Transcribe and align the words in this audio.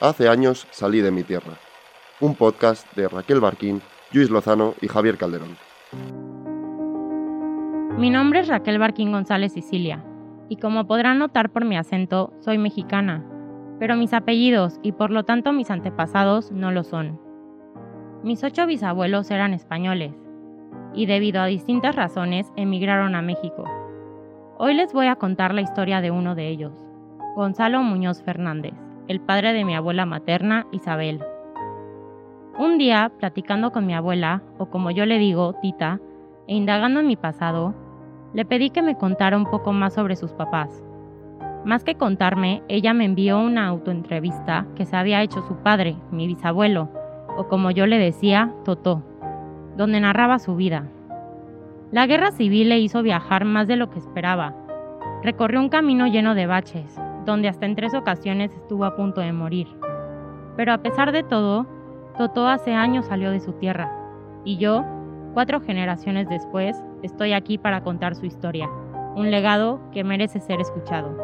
Hace 0.00 0.28
años 0.28 0.68
salí 0.70 1.00
de 1.00 1.10
mi 1.10 1.24
tierra. 1.24 1.54
Un 2.20 2.36
podcast 2.36 2.86
de 2.94 3.08
Raquel 3.08 3.40
Barquín, 3.40 3.82
Luis 4.12 4.30
Lozano 4.30 4.74
y 4.80 4.86
Javier 4.86 5.18
Calderón. 5.18 5.56
Mi 7.98 8.08
nombre 8.08 8.38
es 8.38 8.46
Raquel 8.46 8.78
Barquín 8.78 9.10
González 9.10 9.52
Sicilia, 9.52 10.04
y 10.48 10.58
como 10.58 10.86
podrán 10.86 11.18
notar 11.18 11.50
por 11.50 11.64
mi 11.64 11.76
acento, 11.76 12.32
soy 12.38 12.58
mexicana, 12.58 13.26
pero 13.80 13.96
mis 13.96 14.14
apellidos 14.14 14.78
y 14.84 14.92
por 14.92 15.10
lo 15.10 15.24
tanto 15.24 15.52
mis 15.52 15.68
antepasados 15.68 16.52
no 16.52 16.70
lo 16.70 16.84
son. 16.84 17.20
Mis 18.22 18.44
ocho 18.44 18.66
bisabuelos 18.66 19.32
eran 19.32 19.52
españoles, 19.52 20.14
y 20.94 21.06
debido 21.06 21.40
a 21.40 21.46
distintas 21.46 21.96
razones 21.96 22.52
emigraron 22.54 23.16
a 23.16 23.22
México. 23.22 23.64
Hoy 24.58 24.74
les 24.74 24.92
voy 24.92 25.08
a 25.08 25.16
contar 25.16 25.54
la 25.54 25.62
historia 25.62 26.00
de 26.00 26.12
uno 26.12 26.36
de 26.36 26.46
ellos, 26.46 26.86
Gonzalo 27.34 27.82
Muñoz 27.82 28.22
Fernández, 28.22 28.74
el 29.08 29.20
padre 29.20 29.54
de 29.54 29.64
mi 29.64 29.74
abuela 29.74 30.04
materna, 30.04 30.66
Isabel. 30.70 31.24
Un 32.58 32.76
día, 32.76 33.10
platicando 33.18 33.72
con 33.72 33.86
mi 33.86 33.94
abuela, 33.94 34.42
o 34.58 34.66
como 34.66 34.90
yo 34.90 35.06
le 35.06 35.18
digo, 35.18 35.54
Tita, 35.62 35.98
e 36.46 36.54
indagando 36.54 37.00
en 37.00 37.06
mi 37.06 37.16
pasado, 37.16 37.74
le 38.34 38.44
pedí 38.44 38.68
que 38.68 38.82
me 38.82 38.96
contara 38.96 39.38
un 39.38 39.46
poco 39.46 39.72
más 39.72 39.94
sobre 39.94 40.14
sus 40.14 40.32
papás. 40.32 40.82
Más 41.64 41.84
que 41.84 41.94
contarme, 41.94 42.62
ella 42.68 42.92
me 42.92 43.06
envió 43.06 43.40
una 43.40 43.66
autoentrevista 43.66 44.66
que 44.76 44.84
se 44.84 44.96
había 44.96 45.22
hecho 45.22 45.42
su 45.42 45.56
padre, 45.56 45.96
mi 46.10 46.26
bisabuelo, 46.26 46.90
o 47.38 47.48
como 47.48 47.70
yo 47.70 47.86
le 47.86 47.98
decía, 47.98 48.52
Totó, 48.64 49.02
donde 49.76 50.00
narraba 50.00 50.38
su 50.38 50.54
vida. 50.54 50.86
La 51.90 52.06
guerra 52.06 52.30
civil 52.30 52.68
le 52.68 52.78
hizo 52.78 53.02
viajar 53.02 53.46
más 53.46 53.66
de 53.68 53.76
lo 53.76 53.88
que 53.88 53.98
esperaba. 53.98 54.54
Recorrió 55.22 55.60
un 55.60 55.70
camino 55.70 56.06
lleno 56.06 56.34
de 56.34 56.46
baches, 56.46 57.00
donde 57.28 57.48
hasta 57.48 57.66
en 57.66 57.76
tres 57.76 57.92
ocasiones 57.94 58.50
estuvo 58.52 58.86
a 58.86 58.96
punto 58.96 59.20
de 59.20 59.34
morir. 59.34 59.68
Pero 60.56 60.72
a 60.72 60.78
pesar 60.78 61.12
de 61.12 61.22
todo, 61.22 61.66
Totó 62.16 62.48
hace 62.48 62.72
años 62.72 63.06
salió 63.06 63.30
de 63.30 63.38
su 63.38 63.52
tierra, 63.52 63.92
y 64.44 64.56
yo, 64.56 64.84
cuatro 65.34 65.60
generaciones 65.60 66.28
después, 66.28 66.74
estoy 67.02 67.32
aquí 67.32 67.58
para 67.58 67.82
contar 67.82 68.16
su 68.16 68.26
historia, 68.26 68.68
un 69.14 69.30
legado 69.30 69.78
que 69.92 70.02
merece 70.02 70.40
ser 70.40 70.60
escuchado. 70.60 71.16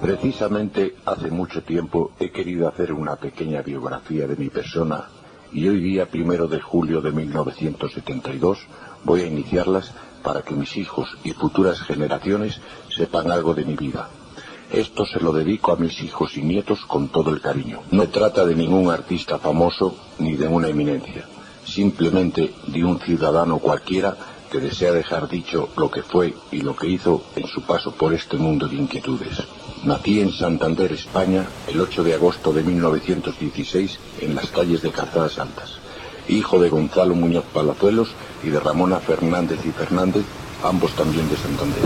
Precisamente 0.00 0.94
hace 1.04 1.30
mucho 1.30 1.62
tiempo 1.62 2.10
he 2.18 2.30
querido 2.30 2.66
hacer 2.66 2.92
una 2.92 3.14
pequeña 3.16 3.60
biografía 3.62 4.26
de 4.26 4.36
mi 4.36 4.48
persona 4.48 5.04
y 5.52 5.68
hoy 5.68 5.80
día, 5.80 6.06
primero 6.06 6.48
de 6.48 6.60
julio 6.60 7.00
de 7.00 7.12
1972, 7.12 8.66
voy 9.04 9.20
a 9.20 9.26
iniciarlas 9.26 9.94
para 10.22 10.42
que 10.42 10.54
mis 10.54 10.76
hijos 10.76 11.08
y 11.24 11.32
futuras 11.32 11.80
generaciones 11.80 12.60
sepan 12.94 13.30
algo 13.30 13.54
de 13.54 13.64
mi 13.64 13.74
vida. 13.74 14.08
Esto 14.72 15.04
se 15.04 15.18
lo 15.18 15.32
dedico 15.32 15.72
a 15.72 15.76
mis 15.76 16.00
hijos 16.02 16.36
y 16.36 16.42
nietos 16.42 16.80
con 16.86 17.08
todo 17.08 17.30
el 17.30 17.40
cariño. 17.40 17.82
No 17.90 18.08
trata 18.08 18.44
de 18.46 18.54
ningún 18.54 18.90
artista 18.90 19.38
famoso 19.38 19.96
ni 20.18 20.36
de 20.36 20.46
una 20.46 20.68
eminencia, 20.68 21.26
simplemente 21.64 22.54
de 22.68 22.84
un 22.84 23.00
ciudadano 23.00 23.58
cualquiera 23.58 24.16
que 24.50 24.60
desea 24.60 24.92
dejar 24.92 25.28
dicho 25.28 25.68
lo 25.76 25.90
que 25.90 26.02
fue 26.02 26.34
y 26.50 26.60
lo 26.60 26.74
que 26.74 26.88
hizo 26.88 27.22
en 27.36 27.46
su 27.46 27.62
paso 27.62 27.92
por 27.92 28.12
este 28.12 28.36
mundo 28.36 28.68
de 28.68 28.76
inquietudes. 28.76 29.38
Nací 29.84 30.20
en 30.20 30.32
Santander, 30.32 30.92
España, 30.92 31.46
el 31.68 31.80
8 31.80 32.04
de 32.04 32.14
agosto 32.14 32.52
de 32.52 32.62
1916, 32.62 33.98
en 34.20 34.34
las 34.34 34.50
calles 34.50 34.82
de 34.82 34.90
Calzadas 34.90 35.38
Altas. 35.38 35.78
Hijo 36.30 36.60
de 36.60 36.68
Gonzalo 36.68 37.14
Muñoz 37.14 37.44
Palazuelos 37.46 38.14
y 38.44 38.50
de 38.50 38.60
Ramona 38.60 38.96
Fernández 38.96 39.64
y 39.66 39.70
Fernández, 39.72 40.24
ambos 40.64 40.94
también 40.94 41.28
de 41.28 41.36
Santander. 41.36 41.82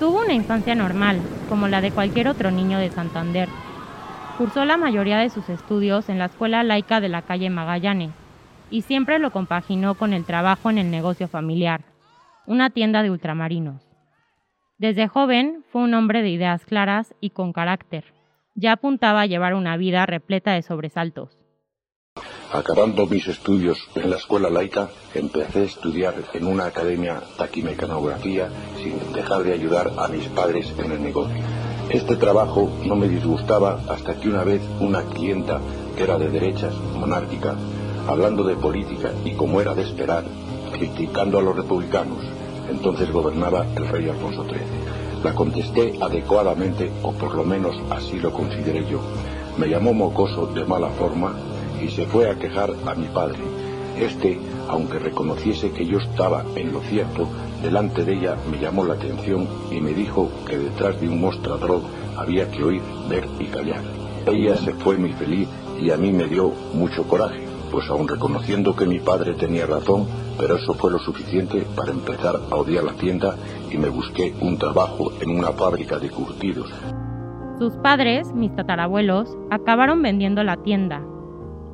Tuvo 0.00 0.20
una 0.20 0.32
infancia 0.32 0.74
normal, 0.74 1.20
como 1.48 1.68
la 1.68 1.80
de 1.80 1.92
cualquier 1.92 2.26
otro 2.26 2.50
niño 2.50 2.78
de 2.78 2.90
Santander. 2.90 3.48
Cursó 4.36 4.64
la 4.64 4.76
mayoría 4.76 5.18
de 5.18 5.30
sus 5.30 5.48
estudios 5.48 6.08
en 6.08 6.18
la 6.18 6.24
escuela 6.24 6.64
laica 6.64 7.00
de 7.00 7.08
la 7.08 7.22
calle 7.22 7.50
Magallanes 7.50 8.10
y 8.68 8.82
siempre 8.82 9.20
lo 9.20 9.30
compaginó 9.30 9.94
con 9.94 10.12
el 10.12 10.24
trabajo 10.24 10.70
en 10.70 10.78
el 10.78 10.90
negocio 10.90 11.28
familiar, 11.28 11.84
una 12.46 12.70
tienda 12.70 13.04
de 13.04 13.10
ultramarinos. 13.10 13.86
Desde 14.78 15.06
joven 15.06 15.62
fue 15.70 15.82
un 15.82 15.94
hombre 15.94 16.22
de 16.22 16.30
ideas 16.30 16.64
claras 16.64 17.14
y 17.20 17.30
con 17.30 17.52
carácter. 17.52 18.04
Ya 18.54 18.72
apuntaba 18.72 19.22
a 19.22 19.26
llevar 19.26 19.54
una 19.54 19.76
vida 19.76 20.04
repleta 20.06 20.52
de 20.52 20.62
sobresaltos. 20.62 21.30
Acabando 22.52 23.06
mis 23.06 23.26
estudios 23.28 23.78
en 23.94 24.10
la 24.10 24.16
escuela 24.16 24.50
laica, 24.50 24.90
empecé 25.14 25.60
a 25.60 25.64
estudiar 25.64 26.14
en 26.34 26.46
una 26.46 26.66
academia 26.66 27.22
taquimecanografía 27.38 28.50
sin 28.76 29.14
dejar 29.14 29.42
de 29.42 29.54
ayudar 29.54 29.92
a 29.96 30.06
mis 30.08 30.26
padres 30.28 30.70
en 30.78 30.92
el 30.92 31.02
negocio. 31.02 31.42
Este 31.88 32.16
trabajo 32.16 32.70
no 32.84 32.94
me 32.94 33.08
disgustaba 33.08 33.80
hasta 33.88 34.20
que 34.20 34.28
una 34.28 34.44
vez 34.44 34.60
una 34.80 35.02
clienta, 35.04 35.60
que 35.96 36.02
era 36.02 36.18
de 36.18 36.28
derechas, 36.28 36.74
monárquica, 36.74 37.56
hablando 38.06 38.44
de 38.44 38.56
política 38.56 39.12
y 39.24 39.32
como 39.34 39.62
era 39.62 39.74
de 39.74 39.82
esperar, 39.82 40.24
criticando 40.72 41.38
a 41.38 41.42
los 41.42 41.56
republicanos, 41.56 42.18
entonces 42.68 43.10
gobernaba 43.10 43.66
el 43.76 43.88
rey 43.88 44.08
Alfonso 44.10 44.44
XIII. 44.44 45.01
La 45.22 45.34
contesté 45.34 45.94
adecuadamente, 46.00 46.90
o 47.02 47.12
por 47.12 47.34
lo 47.34 47.44
menos 47.44 47.76
así 47.90 48.18
lo 48.18 48.32
consideré 48.32 48.84
yo. 48.90 49.00
Me 49.56 49.68
llamó 49.68 49.92
mocoso 49.92 50.46
de 50.46 50.64
mala 50.64 50.90
forma 50.90 51.34
y 51.80 51.88
se 51.88 52.06
fue 52.06 52.28
a 52.28 52.34
quejar 52.36 52.70
a 52.86 52.94
mi 52.94 53.06
padre. 53.06 53.38
Este, 53.98 54.40
aunque 54.68 54.98
reconociese 54.98 55.70
que 55.70 55.86
yo 55.86 55.98
estaba 55.98 56.44
en 56.56 56.72
lo 56.72 56.80
cierto, 56.82 57.28
delante 57.62 58.04
de 58.04 58.14
ella 58.14 58.36
me 58.50 58.58
llamó 58.58 58.84
la 58.84 58.94
atención 58.94 59.46
y 59.70 59.80
me 59.80 59.92
dijo 59.92 60.28
que 60.46 60.58
detrás 60.58 61.00
de 61.00 61.08
un 61.08 61.20
mostrador 61.20 61.82
había 62.16 62.50
que 62.50 62.64
oír, 62.64 62.82
ver 63.08 63.28
y 63.38 63.44
callar. 63.44 63.82
Ella 64.26 64.56
se 64.56 64.72
fue 64.74 64.96
muy 64.96 65.12
feliz 65.12 65.48
y 65.80 65.90
a 65.90 65.96
mí 65.96 66.10
me 66.10 66.26
dio 66.26 66.52
mucho 66.74 67.04
coraje 67.04 67.52
pues 67.72 67.88
aun 67.88 68.06
reconociendo 68.06 68.76
que 68.76 68.84
mi 68.84 69.00
padre 69.00 69.32
tenía 69.32 69.64
razón, 69.64 70.06
pero 70.38 70.56
eso 70.56 70.74
fue 70.74 70.90
lo 70.90 70.98
suficiente 70.98 71.66
para 71.76 71.92
empezar 71.92 72.36
a 72.50 72.56
odiar 72.56 72.84
la 72.84 72.94
tienda 72.94 73.36
y 73.70 73.78
me 73.78 73.88
busqué 73.88 74.34
un 74.40 74.58
trabajo 74.58 75.12
en 75.20 75.30
una 75.38 75.52
fábrica 75.52 75.98
de 75.98 76.10
curtidos. 76.10 76.70
Sus 77.58 77.74
padres, 77.76 78.32
mis 78.32 78.54
tatarabuelos, 78.54 79.36
acabaron 79.50 80.02
vendiendo 80.02 80.42
la 80.42 80.56
tienda, 80.56 81.02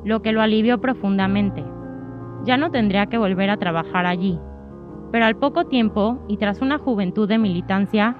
lo 0.03 0.21
que 0.21 0.31
lo 0.31 0.41
alivió 0.41 0.79
profundamente. 0.79 1.63
Ya 2.43 2.57
no 2.57 2.71
tendría 2.71 3.07
que 3.07 3.17
volver 3.17 3.49
a 3.49 3.57
trabajar 3.57 4.05
allí. 4.05 4.39
Pero 5.11 5.25
al 5.25 5.35
poco 5.35 5.65
tiempo, 5.65 6.19
y 6.27 6.37
tras 6.37 6.61
una 6.61 6.77
juventud 6.77 7.27
de 7.27 7.37
militancia, 7.37 8.15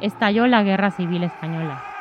estalló 0.00 0.46
la 0.46 0.62
Guerra 0.62 0.90
Civil 0.90 1.22
Española. 1.24 1.93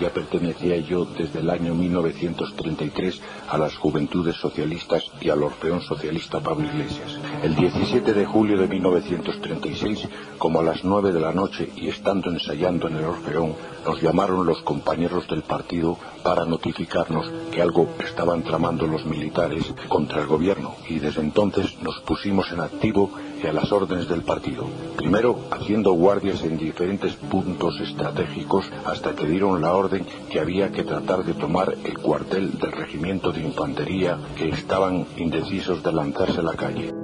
Ya 0.00 0.10
pertenecía 0.10 0.76
yo 0.78 1.04
desde 1.04 1.40
el 1.40 1.50
año 1.50 1.74
1933 1.74 3.20
a 3.48 3.58
las 3.58 3.76
Juventudes 3.76 4.36
Socialistas 4.36 5.10
y 5.20 5.28
al 5.28 5.42
Orfeón 5.42 5.80
Socialista 5.80 6.40
Pablo 6.40 6.66
Iglesias. 6.66 7.18
El 7.42 7.56
17 7.56 8.14
de 8.14 8.24
julio 8.24 8.56
de 8.56 8.68
1936, 8.68 10.08
como 10.38 10.60
a 10.60 10.62
las 10.62 10.84
9 10.84 11.10
de 11.10 11.18
la 11.18 11.32
noche 11.32 11.72
y 11.74 11.88
estando 11.88 12.30
ensayando 12.30 12.86
en 12.86 12.98
el 12.98 13.04
Orfeón, 13.04 13.56
nos 13.84 14.00
llamaron 14.00 14.46
los 14.46 14.62
compañeros 14.62 15.26
del 15.26 15.42
partido 15.42 15.98
para 16.22 16.44
notificarnos 16.44 17.28
que 17.50 17.60
algo 17.60 17.88
estaban 17.98 18.44
tramando 18.44 18.86
los 18.86 19.04
militares 19.06 19.74
contra 19.88 20.20
el 20.20 20.28
gobierno 20.28 20.76
y 20.88 21.00
desde 21.00 21.20
entonces 21.20 21.82
nos 21.82 21.98
pusimos 22.02 22.52
en 22.52 22.60
activo 22.60 23.10
y 23.42 23.46
a 23.48 23.52
las 23.52 23.72
órdenes 23.72 24.08
del 24.08 24.22
partido. 24.22 24.64
Primero 24.96 25.36
haciendo 25.50 25.94
guardias 25.94 26.44
en 26.44 26.56
diferentes 26.56 27.14
puntos 27.16 27.80
estratégicos 27.80 28.70
hasta 28.84 29.16
que 29.16 29.26
dieron 29.26 29.60
la 29.60 29.72
orden 29.72 30.06
que 30.30 30.38
había 30.38 30.70
que 30.70 30.84
tratar 30.84 31.24
de 31.24 31.34
tomar 31.34 31.74
el 31.82 31.98
cuartel 31.98 32.56
del 32.56 32.70
regimiento 32.70 33.32
de 33.32 33.40
infantería 33.40 34.16
que 34.36 34.48
estaban 34.50 35.06
indecisos 35.16 35.82
de 35.82 35.92
lanzarse 35.92 36.38
a 36.38 36.44
la 36.44 36.54
calle. 36.54 37.01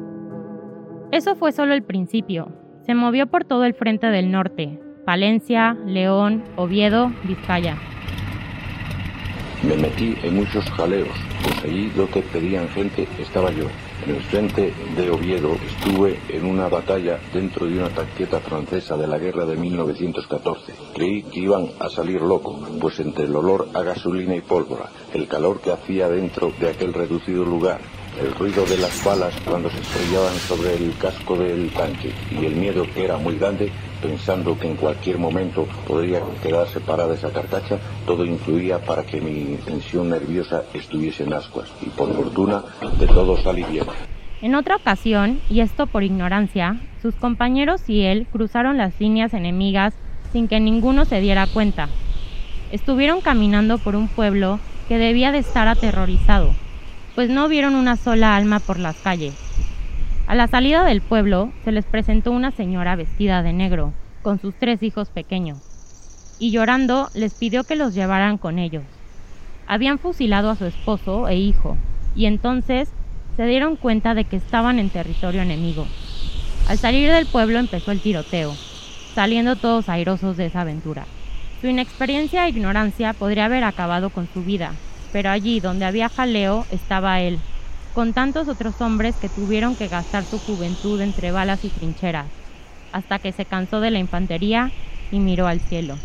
Eso 1.18 1.34
fue 1.34 1.50
solo 1.50 1.74
el 1.74 1.82
principio. 1.82 2.46
Se 2.86 2.94
movió 2.94 3.26
por 3.26 3.44
todo 3.44 3.64
el 3.64 3.74
frente 3.74 4.06
del 4.06 4.30
norte, 4.30 4.78
Palencia, 5.04 5.76
León, 5.84 6.44
Oviedo, 6.54 7.10
Vizcaya. 7.24 7.76
Me 9.64 9.76
metí 9.76 10.14
en 10.22 10.36
muchos 10.36 10.64
jaleos, 10.70 11.08
pues 11.42 11.64
allí 11.64 11.90
lo 11.96 12.08
que 12.08 12.22
pedían 12.22 12.68
gente 12.68 13.08
estaba 13.18 13.50
yo. 13.50 13.64
En 14.06 14.14
el 14.14 14.22
frente 14.22 14.72
de 14.96 15.10
Oviedo 15.10 15.56
estuve 15.66 16.20
en 16.28 16.46
una 16.46 16.68
batalla 16.68 17.18
dentro 17.34 17.66
de 17.66 17.78
una 17.78 17.88
taqueta 17.88 18.38
francesa 18.38 18.96
de 18.96 19.08
la 19.08 19.18
guerra 19.18 19.44
de 19.44 19.56
1914. 19.56 20.72
Creí 20.94 21.24
que 21.24 21.40
iban 21.40 21.66
a 21.80 21.88
salir 21.88 22.22
locos, 22.22 22.60
pues 22.80 23.00
entre 23.00 23.24
el 23.24 23.34
olor 23.34 23.66
a 23.74 23.82
gasolina 23.82 24.36
y 24.36 24.40
pólvora, 24.40 24.86
el 25.12 25.26
calor 25.26 25.60
que 25.60 25.72
hacía 25.72 26.08
dentro 26.08 26.52
de 26.60 26.70
aquel 26.70 26.94
reducido 26.94 27.44
lugar, 27.44 27.80
el 28.20 28.34
ruido 28.34 28.64
de 28.66 28.78
las 28.78 29.04
balas 29.04 29.34
cuando 29.44 29.70
se 29.70 29.80
estrellaban 29.80 30.34
sobre 30.34 30.74
el 30.74 30.92
casco 30.98 31.36
del 31.36 31.70
tanque 31.70 32.12
y 32.30 32.44
el 32.44 32.56
miedo 32.56 32.84
que 32.94 33.04
era 33.04 33.16
muy 33.16 33.38
grande, 33.38 33.70
pensando 34.02 34.58
que 34.58 34.68
en 34.68 34.76
cualquier 34.76 35.18
momento 35.18 35.66
podría 35.86 36.20
quedar 36.42 36.66
separada 36.68 37.14
esa 37.14 37.30
carcacha, 37.30 37.78
todo 38.06 38.24
influía 38.24 38.78
para 38.78 39.04
que 39.04 39.20
mi 39.20 39.56
tensión 39.64 40.10
nerviosa 40.10 40.64
estuviese 40.74 41.24
en 41.24 41.34
ascuas 41.34 41.68
y 41.80 41.86
por 41.90 42.14
fortuna 42.14 42.62
de 42.98 43.06
todo 43.06 43.36
salí 43.42 43.64
bien. 43.64 43.84
En 44.40 44.54
otra 44.54 44.76
ocasión, 44.76 45.40
y 45.50 45.60
esto 45.60 45.86
por 45.86 46.02
ignorancia, 46.02 46.80
sus 47.02 47.14
compañeros 47.14 47.88
y 47.88 48.02
él 48.02 48.26
cruzaron 48.30 48.76
las 48.76 49.00
líneas 49.00 49.34
enemigas 49.34 49.94
sin 50.32 50.48
que 50.48 50.60
ninguno 50.60 51.04
se 51.04 51.20
diera 51.20 51.46
cuenta. 51.46 51.88
Estuvieron 52.70 53.20
caminando 53.20 53.78
por 53.78 53.96
un 53.96 54.08
pueblo 54.08 54.60
que 54.88 54.98
debía 54.98 55.32
de 55.32 55.38
estar 55.38 55.68
aterrorizado, 55.68 56.54
pues 57.18 57.30
no 57.30 57.48
vieron 57.48 57.74
una 57.74 57.96
sola 57.96 58.36
alma 58.36 58.60
por 58.60 58.78
las 58.78 58.94
calles. 58.98 59.34
A 60.28 60.36
la 60.36 60.46
salida 60.46 60.84
del 60.84 61.00
pueblo 61.00 61.52
se 61.64 61.72
les 61.72 61.84
presentó 61.84 62.30
una 62.30 62.52
señora 62.52 62.94
vestida 62.94 63.42
de 63.42 63.52
negro, 63.52 63.92
con 64.22 64.40
sus 64.40 64.54
tres 64.54 64.84
hijos 64.84 65.08
pequeños, 65.08 65.58
y 66.38 66.52
llorando 66.52 67.10
les 67.14 67.34
pidió 67.34 67.64
que 67.64 67.74
los 67.74 67.92
llevaran 67.92 68.38
con 68.38 68.60
ellos. 68.60 68.84
Habían 69.66 69.98
fusilado 69.98 70.48
a 70.48 70.54
su 70.54 70.64
esposo 70.66 71.26
e 71.26 71.34
hijo, 71.34 71.76
y 72.14 72.26
entonces 72.26 72.88
se 73.36 73.46
dieron 73.46 73.74
cuenta 73.74 74.14
de 74.14 74.22
que 74.22 74.36
estaban 74.36 74.78
en 74.78 74.88
territorio 74.88 75.42
enemigo. 75.42 75.88
Al 76.68 76.78
salir 76.78 77.10
del 77.10 77.26
pueblo 77.26 77.58
empezó 77.58 77.90
el 77.90 78.00
tiroteo, 78.00 78.54
saliendo 79.16 79.56
todos 79.56 79.88
airosos 79.88 80.36
de 80.36 80.46
esa 80.46 80.60
aventura. 80.60 81.04
Su 81.62 81.66
inexperiencia 81.66 82.46
e 82.46 82.50
ignorancia 82.50 83.12
podría 83.12 83.46
haber 83.46 83.64
acabado 83.64 84.10
con 84.10 84.28
su 84.32 84.44
vida, 84.44 84.70
pero 85.10 85.30
allí 85.30 85.60
donde 85.60 85.86
había 85.86 86.08
jaleo 86.08 86.66
estaba 86.68 87.20
él, 87.20 87.44
con 87.92 88.14
tantos 88.14 88.48
otros 88.48 88.80
hombres 88.80 89.18
que 89.18 89.30
tuvieron 89.30 89.76
que 89.76 89.88
gastar 89.88 90.26
su 90.26 90.40
juventud 90.40 91.00
entre 91.00 91.32
balas 91.32 91.64
y 91.64 91.70
trincheras, 91.70 92.32
hasta 92.92 93.18
que 93.18 93.32
se 93.32 93.46
cansó 93.46 93.80
de 93.80 93.90
la 93.90 93.98
infantería 93.98 94.74
y 95.10 95.20
miró 95.20 95.46
al 95.46 95.60
cielo. 95.60 96.02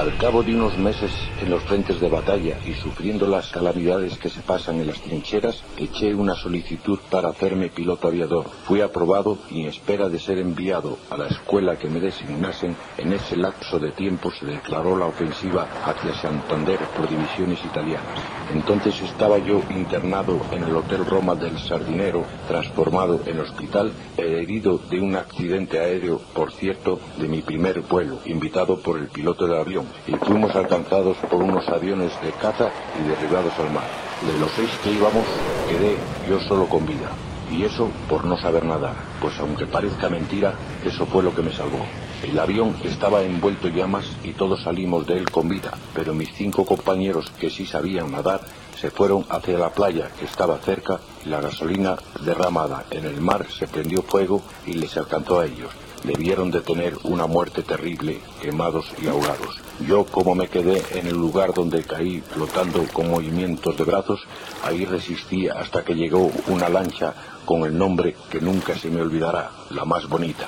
Al 0.00 0.16
cabo 0.16 0.42
de 0.42 0.54
unos 0.54 0.78
meses 0.78 1.12
en 1.42 1.50
los 1.50 1.62
frentes 1.64 2.00
de 2.00 2.08
batalla 2.08 2.56
y 2.64 2.72
sufriendo 2.72 3.26
las 3.26 3.50
calamidades 3.50 4.16
que 4.16 4.30
se 4.30 4.40
pasan 4.40 4.80
en 4.80 4.86
las 4.86 4.98
trincheras, 5.02 5.62
eché 5.76 6.14
una 6.14 6.34
solicitud 6.34 6.98
para 7.10 7.28
hacerme 7.28 7.68
piloto 7.68 8.08
aviador. 8.08 8.46
Fui 8.64 8.80
aprobado 8.80 9.36
y 9.50 9.60
en 9.60 9.68
espera 9.68 10.08
de 10.08 10.18
ser 10.18 10.38
enviado 10.38 10.96
a 11.10 11.18
la 11.18 11.26
escuela 11.26 11.76
que 11.76 11.90
me 11.90 12.00
designasen, 12.00 12.74
en 12.96 13.12
ese 13.12 13.36
lapso 13.36 13.78
de 13.78 13.92
tiempo 13.92 14.30
se 14.30 14.46
declaró 14.46 14.96
la 14.96 15.04
ofensiva 15.04 15.68
hacia 15.84 16.14
Santander 16.14 16.78
por 16.96 17.06
divisiones 17.06 17.62
italianas. 17.62 18.18
Entonces 18.54 18.98
estaba 19.02 19.36
yo 19.36 19.60
internado 19.68 20.40
en 20.50 20.62
el 20.62 20.76
Hotel 20.76 21.04
Roma 21.04 21.34
del 21.34 21.58
Sardinero, 21.58 22.24
transformado 22.48 23.20
en 23.26 23.38
hospital, 23.40 23.92
herido 24.16 24.78
de 24.78 24.98
un 24.98 25.14
accidente 25.14 25.78
aéreo, 25.78 26.22
por 26.32 26.52
cierto, 26.52 26.98
de 27.18 27.28
mi 27.28 27.42
primer 27.42 27.82
vuelo, 27.82 28.20
invitado 28.24 28.78
por 28.78 28.98
el 28.98 29.08
piloto 29.08 29.46
del 29.46 29.58
avión 29.58 29.89
y 30.06 30.12
fuimos 30.12 30.54
alcanzados 30.54 31.16
por 31.28 31.42
unos 31.42 31.68
aviones 31.68 32.12
de 32.22 32.30
caza 32.32 32.70
y 32.98 33.08
derribados 33.08 33.52
al 33.58 33.70
mar. 33.70 33.88
De 34.26 34.38
los 34.38 34.50
seis 34.52 34.70
que 34.82 34.92
íbamos, 34.92 35.24
quedé 35.68 35.96
yo 36.28 36.40
solo 36.40 36.66
con 36.66 36.86
vida. 36.86 37.10
Y 37.50 37.64
eso 37.64 37.88
por 38.08 38.24
no 38.24 38.36
saber 38.36 38.64
nadar, 38.64 38.94
pues 39.20 39.38
aunque 39.40 39.66
parezca 39.66 40.08
mentira, 40.08 40.54
eso 40.84 41.04
fue 41.06 41.22
lo 41.22 41.34
que 41.34 41.42
me 41.42 41.52
salvó. 41.52 41.84
El 42.22 42.38
avión 42.38 42.76
estaba 42.84 43.22
envuelto 43.22 43.66
en 43.66 43.74
llamas 43.74 44.04
y 44.22 44.32
todos 44.32 44.62
salimos 44.62 45.06
de 45.06 45.16
él 45.18 45.30
con 45.30 45.48
vida, 45.48 45.72
pero 45.94 46.14
mis 46.14 46.32
cinco 46.34 46.64
compañeros 46.64 47.32
que 47.40 47.50
sí 47.50 47.66
sabían 47.66 48.12
nadar 48.12 48.42
se 48.80 48.90
fueron 48.90 49.26
hacia 49.28 49.58
la 49.58 49.70
playa 49.70 50.10
que 50.18 50.26
estaba 50.26 50.58
cerca 50.58 51.00
y 51.24 51.28
la 51.28 51.40
gasolina 51.40 51.96
derramada 52.24 52.84
en 52.90 53.04
el 53.04 53.20
mar 53.20 53.46
se 53.50 53.66
prendió 53.66 54.02
fuego 54.02 54.42
y 54.66 54.74
les 54.74 54.96
alcanzó 54.96 55.40
a 55.40 55.46
ellos. 55.46 55.70
Debieron 56.04 56.50
de 56.50 56.60
tener 56.60 56.96
una 57.04 57.26
muerte 57.26 57.62
terrible, 57.62 58.20
quemados 58.40 58.90
y 59.02 59.08
ahogados. 59.08 59.60
Yo, 59.86 60.04
como 60.04 60.34
me 60.34 60.48
quedé 60.48 60.82
en 60.98 61.06
el 61.06 61.14
lugar 61.14 61.54
donde 61.54 61.82
caí 61.82 62.20
flotando 62.20 62.84
con 62.92 63.10
movimientos 63.10 63.76
de 63.78 63.84
brazos, 63.84 64.20
ahí 64.64 64.84
resistí 64.84 65.48
hasta 65.48 65.82
que 65.84 65.94
llegó 65.94 66.30
una 66.48 66.68
lancha 66.68 67.14
con 67.46 67.62
el 67.62 67.76
nombre 67.76 68.14
que 68.30 68.40
nunca 68.40 68.74
se 68.74 68.90
me 68.90 69.00
olvidará, 69.00 69.50
la 69.70 69.84
más 69.86 70.06
bonita. 70.08 70.46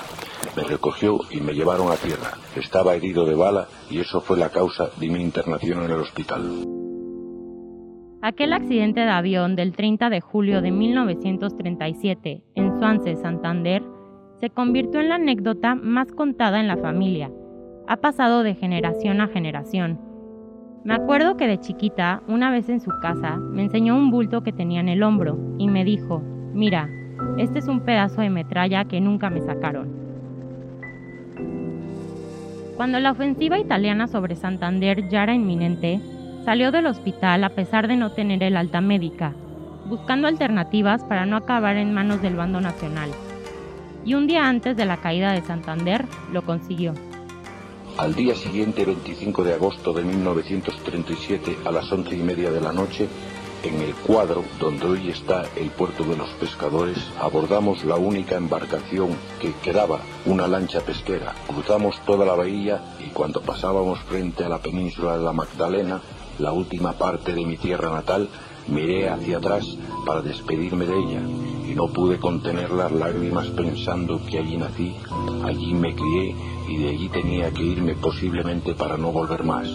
Me 0.55 0.63
recogió 0.63 1.19
y 1.31 1.41
me 1.41 1.53
llevaron 1.53 1.91
a 1.91 1.95
tierra. 1.95 2.37
Estaba 2.55 2.93
herido 2.95 3.25
de 3.25 3.33
bala 3.33 3.67
y 3.89 3.99
eso 3.99 4.21
fue 4.21 4.37
la 4.37 4.49
causa 4.49 4.89
de 4.99 5.09
mi 5.09 5.21
internación 5.21 5.83
en 5.83 5.91
el 5.91 6.01
hospital. 6.01 6.65
Aquel 8.21 8.53
accidente 8.53 9.01
de 9.01 9.09
avión 9.09 9.55
del 9.55 9.75
30 9.75 10.09
de 10.09 10.21
julio 10.21 10.61
de 10.61 10.71
1937 10.71 12.43
en 12.55 12.79
Suance, 12.79 13.15
Santander, 13.15 13.81
se 14.39 14.49
convirtió 14.51 15.01
en 15.01 15.09
la 15.09 15.15
anécdota 15.15 15.75
más 15.75 16.11
contada 16.11 16.59
en 16.59 16.67
la 16.67 16.77
familia 16.77 17.31
ha 17.87 17.97
pasado 17.97 18.43
de 18.43 18.55
generación 18.55 19.21
a 19.21 19.27
generación. 19.27 19.99
Me 20.83 20.93
acuerdo 20.93 21.37
que 21.37 21.47
de 21.47 21.59
chiquita, 21.59 22.21
una 22.27 22.51
vez 22.51 22.69
en 22.69 22.79
su 22.79 22.91
casa, 23.01 23.37
me 23.37 23.63
enseñó 23.63 23.95
un 23.95 24.11
bulto 24.11 24.43
que 24.43 24.53
tenía 24.53 24.79
en 24.79 24.89
el 24.89 25.03
hombro 25.03 25.37
y 25.57 25.67
me 25.67 25.83
dijo, 25.83 26.21
mira, 26.53 26.89
este 27.37 27.59
es 27.59 27.67
un 27.67 27.81
pedazo 27.81 28.21
de 28.21 28.29
metralla 28.29 28.85
que 28.85 29.01
nunca 29.01 29.29
me 29.29 29.41
sacaron. 29.41 30.03
Cuando 32.75 32.99
la 32.99 33.11
ofensiva 33.11 33.59
italiana 33.59 34.07
sobre 34.07 34.35
Santander 34.35 35.07
ya 35.09 35.23
era 35.23 35.33
inminente, 35.33 36.01
salió 36.43 36.71
del 36.71 36.87
hospital 36.87 37.43
a 37.43 37.49
pesar 37.49 37.87
de 37.87 37.95
no 37.95 38.11
tener 38.11 38.43
el 38.43 38.57
alta 38.57 38.81
médica, 38.81 39.33
buscando 39.87 40.27
alternativas 40.27 41.03
para 41.03 41.25
no 41.25 41.37
acabar 41.37 41.77
en 41.77 41.93
manos 41.93 42.21
del 42.21 42.35
bando 42.35 42.59
nacional. 42.59 43.09
Y 44.05 44.15
un 44.15 44.27
día 44.27 44.49
antes 44.49 44.75
de 44.75 44.85
la 44.85 44.97
caída 44.97 45.31
de 45.31 45.41
Santander, 45.41 46.05
lo 46.31 46.41
consiguió. 46.41 46.93
Al 47.97 48.15
día 48.15 48.35
siguiente, 48.35 48.85
25 48.85 49.43
de 49.43 49.53
agosto 49.53 49.93
de 49.93 50.03
1937, 50.03 51.59
a 51.63 51.71
las 51.71 51.91
once 51.91 52.15
y 52.15 52.23
media 52.23 52.49
de 52.49 52.59
la 52.59 52.73
noche, 52.73 53.07
en 53.61 53.79
el 53.81 53.93
cuadro 53.93 54.43
donde 54.59 54.87
hoy 54.87 55.09
está 55.09 55.45
el 55.55 55.69
puerto 55.69 56.03
de 56.03 56.17
los 56.17 56.29
pescadores, 56.31 56.97
abordamos 57.21 57.85
la 57.85 57.95
única 57.95 58.35
embarcación 58.35 59.09
que 59.39 59.53
quedaba, 59.61 59.99
una 60.25 60.47
lancha 60.47 60.81
pesquera. 60.81 61.35
Cruzamos 61.47 61.99
toda 62.03 62.25
la 62.25 62.33
bahía 62.33 62.95
y 62.99 63.11
cuando 63.11 63.41
pasábamos 63.41 63.99
frente 63.99 64.43
a 64.43 64.49
la 64.49 64.57
península 64.57 65.15
de 65.15 65.23
la 65.23 65.31
Magdalena, 65.31 66.01
la 66.39 66.51
última 66.51 66.93
parte 66.93 67.31
de 67.31 67.45
mi 67.45 67.57
tierra 67.57 67.91
natal, 67.91 68.27
miré 68.67 69.07
hacia 69.07 69.37
atrás 69.37 69.77
para 70.03 70.23
despedirme 70.23 70.87
de 70.87 70.97
ella 70.97 71.21
no 71.75 71.87
pude 71.87 72.19
contener 72.19 72.71
las 72.71 72.91
lágrimas 72.91 73.47
pensando 73.47 74.21
que 74.25 74.39
allí 74.39 74.57
nací, 74.57 74.95
allí 75.43 75.73
me 75.73 75.95
crié 75.95 76.35
y 76.67 76.77
de 76.77 76.89
allí 76.89 77.09
tenía 77.09 77.51
que 77.51 77.63
irme 77.63 77.95
posiblemente 77.95 78.73
para 78.73 78.97
no 78.97 79.11
volver 79.11 79.43
más. 79.43 79.67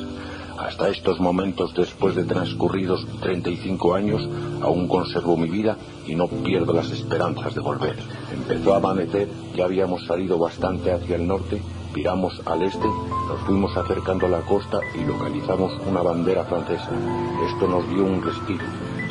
Hasta 0.58 0.88
estos 0.88 1.20
momentos, 1.20 1.72
después 1.74 2.16
de 2.16 2.24
transcurridos 2.24 3.06
35 3.20 3.94
años, 3.94 4.28
aún 4.60 4.88
conservo 4.88 5.36
mi 5.36 5.48
vida 5.48 5.76
y 6.06 6.14
no 6.14 6.26
pierdo 6.26 6.72
las 6.72 6.90
esperanzas 6.90 7.54
de 7.54 7.60
volver. 7.60 7.96
Empezó 8.32 8.74
a 8.74 8.78
amanecer, 8.78 9.28
ya 9.54 9.64
habíamos 9.64 10.04
salido 10.06 10.38
bastante 10.38 10.90
hacia 10.90 11.16
el 11.16 11.26
norte, 11.28 11.62
viramos 11.94 12.42
al 12.44 12.62
este, 12.62 12.86
nos 12.86 13.40
fuimos 13.46 13.76
acercando 13.76 14.26
a 14.26 14.30
la 14.30 14.40
costa 14.40 14.80
y 14.94 15.04
localizamos 15.04 15.72
una 15.86 16.02
bandera 16.02 16.44
francesa. 16.44 16.90
Esto 17.46 17.68
nos 17.68 17.88
dio 17.88 18.04
un 18.04 18.22
respiro. 18.22 18.64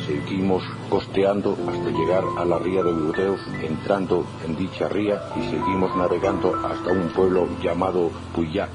Seguimos 0.08 0.62
costeando 0.88 1.54
hasta 1.68 1.90
llegar 1.90 2.24
a 2.38 2.44
la 2.46 2.58
ría 2.58 2.82
de 2.82 2.92
Burdeos, 2.94 3.40
entrando 3.62 4.24
en 4.42 4.56
dicha 4.56 4.88
ría 4.88 5.20
y 5.36 5.42
seguimos 5.50 5.94
navegando 5.98 6.54
hasta 6.64 6.92
un 6.92 7.08
pueblo 7.08 7.46
llamado 7.62 8.10
Puyat. 8.34 8.70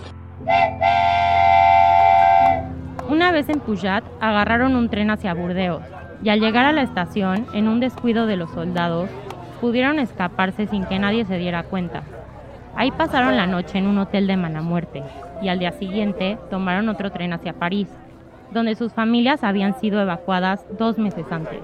Una 3.09 3.31
vez 3.31 3.49
en 3.49 3.61
Puyat, 3.61 4.03
agarraron 4.21 4.75
un 4.75 4.89
tren 4.89 5.09
hacia 5.09 5.33
Burdeos 5.33 5.81
y 6.21 6.29
al 6.29 6.39
llegar 6.39 6.67
a 6.67 6.71
la 6.71 6.83
estación, 6.83 7.47
en 7.55 7.67
un 7.67 7.79
descuido 7.79 8.27
de 8.27 8.37
los 8.37 8.51
soldados, 8.51 9.09
pudieron 9.59 9.97
escaparse 9.97 10.67
sin 10.67 10.85
que 10.85 10.99
nadie 10.99 11.25
se 11.25 11.39
diera 11.39 11.63
cuenta. 11.63 12.03
Ahí 12.75 12.91
pasaron 12.91 13.37
la 13.37 13.47
noche 13.47 13.79
en 13.79 13.87
un 13.87 13.97
hotel 13.97 14.27
de 14.27 14.37
mala 14.37 14.61
muerte 14.61 15.01
y 15.41 15.49
al 15.49 15.57
día 15.57 15.71
siguiente 15.71 16.37
tomaron 16.51 16.89
otro 16.89 17.11
tren 17.11 17.33
hacia 17.33 17.53
París, 17.53 17.87
donde 18.53 18.75
sus 18.75 18.93
familias 18.93 19.43
habían 19.43 19.79
sido 19.79 20.01
evacuadas 20.01 20.65
dos 20.77 20.97
meses 20.97 21.25
antes. 21.31 21.59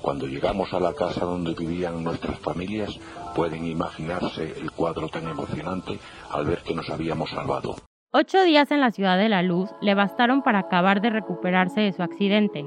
Cuando 0.00 0.26
llegamos 0.26 0.72
a 0.72 0.80
la 0.80 0.92
casa 0.92 1.24
donde 1.24 1.54
vivían 1.54 2.02
nuestras 2.02 2.38
familias, 2.38 2.98
pueden 3.34 3.66
imaginarse 3.66 4.54
el 4.60 4.70
cuadro 4.70 5.08
tan 5.08 5.28
emocionante 5.28 5.98
al 6.30 6.46
ver 6.46 6.58
que 6.62 6.74
nos 6.74 6.88
habíamos 6.90 7.30
salvado. 7.30 7.76
Ocho 8.12 8.42
días 8.44 8.70
en 8.70 8.80
la 8.80 8.92
ciudad 8.92 9.18
de 9.18 9.28
la 9.28 9.42
luz 9.42 9.70
le 9.80 9.94
bastaron 9.94 10.42
para 10.42 10.60
acabar 10.60 11.00
de 11.00 11.10
recuperarse 11.10 11.80
de 11.80 11.92
su 11.92 12.02
accidente 12.02 12.64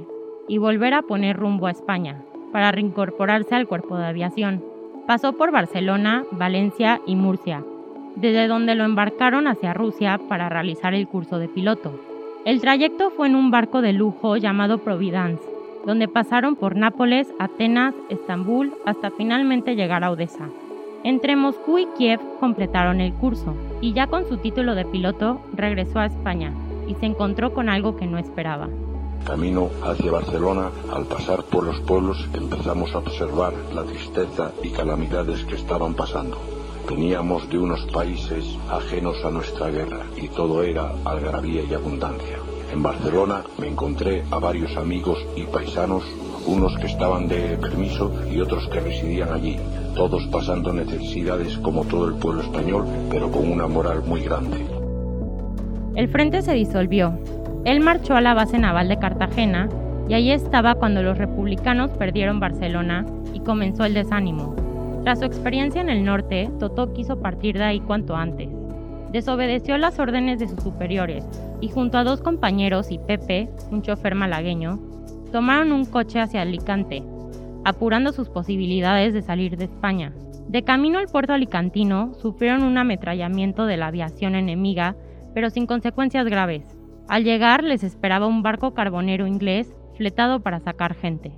y 0.48 0.58
volver 0.58 0.94
a 0.94 1.02
poner 1.02 1.38
rumbo 1.38 1.68
a 1.68 1.72
España, 1.72 2.22
para 2.52 2.72
reincorporarse 2.72 3.56
al 3.56 3.68
cuerpo 3.68 3.98
de 3.98 4.06
aviación. 4.06 4.64
Pasó 5.08 5.34
por 5.34 5.52
Barcelona, 5.52 6.24
Valencia 6.32 7.02
y 7.08 7.16
Murcia, 7.16 7.64
desde 8.16 8.48
donde 8.48 8.76
lo 8.76 8.84
embarcaron 8.84 9.48
hacia 9.48 9.74
Rusia 9.74 10.20
para 10.30 10.50
realizar 10.50 10.94
el 10.94 11.08
curso 11.08 11.40
de 11.40 11.48
piloto. 11.48 12.00
El 12.50 12.62
trayecto 12.62 13.12
fue 13.12 13.28
en 13.28 13.36
un 13.36 13.52
barco 13.52 13.84
de 13.84 13.94
lujo 13.94 14.36
llamado 14.36 14.80
Providence, 14.80 15.44
donde 15.86 16.08
pasaron 16.08 16.56
por 16.56 16.76
Nápoles, 16.76 17.28
Atenas, 17.38 17.94
Estambul, 18.10 18.74
hasta 18.88 19.12
finalmente 19.12 19.76
llegar 19.76 20.04
a 20.04 20.10
Odessa. 20.10 20.50
Entre 21.04 21.36
Moscú 21.36 21.78
y 21.78 21.86
Kiev 21.96 22.20
completaron 22.40 23.02
el 23.02 23.14
curso, 23.14 23.54
y 23.82 23.94
ya 23.94 24.08
con 24.08 24.28
su 24.28 24.38
título 24.38 24.74
de 24.74 24.84
piloto 24.84 25.40
regresó 25.54 26.00
a 26.00 26.08
España 26.08 26.52
y 26.88 26.96
se 26.96 27.06
encontró 27.06 27.54
con 27.54 27.70
algo 27.70 27.96
que 27.96 28.08
no 28.08 28.18
esperaba. 28.18 28.68
Camino 29.28 29.70
hacia 29.84 30.12
Barcelona, 30.12 30.72
al 30.92 31.06
pasar 31.06 31.44
por 31.44 31.64
los 31.64 31.80
pueblos 31.82 32.18
empezamos 32.34 32.96
a 32.96 32.98
observar 32.98 33.54
la 33.76 33.84
tristeza 33.84 34.54
y 34.64 34.72
calamidades 34.72 35.46
que 35.46 35.54
estaban 35.54 35.94
pasando. 35.94 36.59
Veníamos 36.90 37.48
de 37.52 37.60
unos 37.60 37.86
países 37.94 38.44
ajenos 38.68 39.24
a 39.24 39.30
nuestra 39.30 39.70
guerra 39.70 40.06
y 40.18 40.28
todo 40.28 40.64
era 40.64 40.92
algarabía 41.06 41.62
y 41.64 41.74
abundancia. 41.76 42.38
En 42.74 42.82
Barcelona 42.82 43.44
me 43.60 43.68
encontré 43.68 44.24
a 44.32 44.40
varios 44.40 44.76
amigos 44.76 45.20
y 45.36 45.44
paisanos, 45.44 46.04
unos 46.48 46.76
que 46.78 46.88
estaban 46.88 47.28
de 47.28 47.58
permiso 47.58 48.12
y 48.32 48.40
otros 48.42 48.68
que 48.70 48.80
residían 48.80 49.32
allí, 49.32 49.58
todos 49.96 50.26
pasando 50.32 50.74
necesidades 50.74 51.60
como 51.60 51.86
todo 51.86 52.08
el 52.08 52.16
pueblo 52.16 52.42
español, 52.42 52.88
pero 53.12 53.32
con 53.32 53.52
una 53.52 53.68
moral 53.68 54.02
muy 54.04 54.22
grande. 54.22 54.66
El 55.96 56.10
frente 56.10 56.42
se 56.42 56.54
disolvió. 56.54 57.20
Él 57.66 57.82
marchó 57.82 58.16
a 58.16 58.22
la 58.22 58.34
base 58.34 58.58
naval 58.58 58.88
de 58.88 58.98
Cartagena 58.98 59.70
y 60.08 60.16
allí 60.16 60.32
estaba 60.32 60.74
cuando 60.74 61.04
los 61.04 61.20
republicanos 61.20 61.92
perdieron 61.92 62.40
Barcelona 62.40 63.06
y 63.32 63.42
comenzó 63.42 63.86
el 63.86 63.94
desánimo. 63.94 64.59
Tras 65.10 65.22
su 65.22 65.26
experiencia 65.26 65.82
en 65.82 65.90
el 65.90 66.06
norte, 66.06 66.52
Totó 66.60 66.94
quiso 66.94 67.20
partir 67.20 67.58
de 67.58 67.64
ahí 67.64 67.80
cuanto 67.80 68.16
antes. 68.16 68.48
Desobedeció 69.12 69.76
las 69.80 69.98
órdenes 69.98 70.38
de 70.38 70.48
sus 70.48 70.62
superiores 70.62 71.28
y 71.62 71.70
junto 71.70 71.98
a 71.98 72.04
dos 72.04 72.22
compañeros 72.22 72.92
y 72.92 73.00
Pepe, 73.00 73.50
un 73.72 73.82
chofer 73.82 74.14
malagueño, 74.14 74.80
tomaron 75.32 75.72
un 75.72 75.86
coche 75.86 76.20
hacia 76.20 76.44
Alicante, 76.44 77.02
apurando 77.66 78.12
sus 78.12 78.30
posibilidades 78.30 79.16
de 79.16 79.24
salir 79.24 79.58
de 79.58 79.66
España. 79.66 80.14
De 80.48 80.64
camino 80.64 81.00
al 81.00 81.08
puerto 81.08 81.34
alicantino, 81.34 82.14
sufrieron 82.14 82.62
un 82.62 82.78
ametrallamiento 82.78 83.66
de 83.66 83.78
la 83.78 83.88
aviación 83.88 84.36
enemiga, 84.36 84.96
pero 85.34 85.50
sin 85.50 85.66
consecuencias 85.66 86.28
graves. 86.28 86.78
Al 87.08 87.24
llegar 87.24 87.64
les 87.64 87.84
esperaba 87.84 88.28
un 88.28 88.44
barco 88.44 88.76
carbonero 88.76 89.26
inglés 89.26 89.74
fletado 89.98 90.42
para 90.42 90.60
sacar 90.60 90.94
gente. 90.94 91.32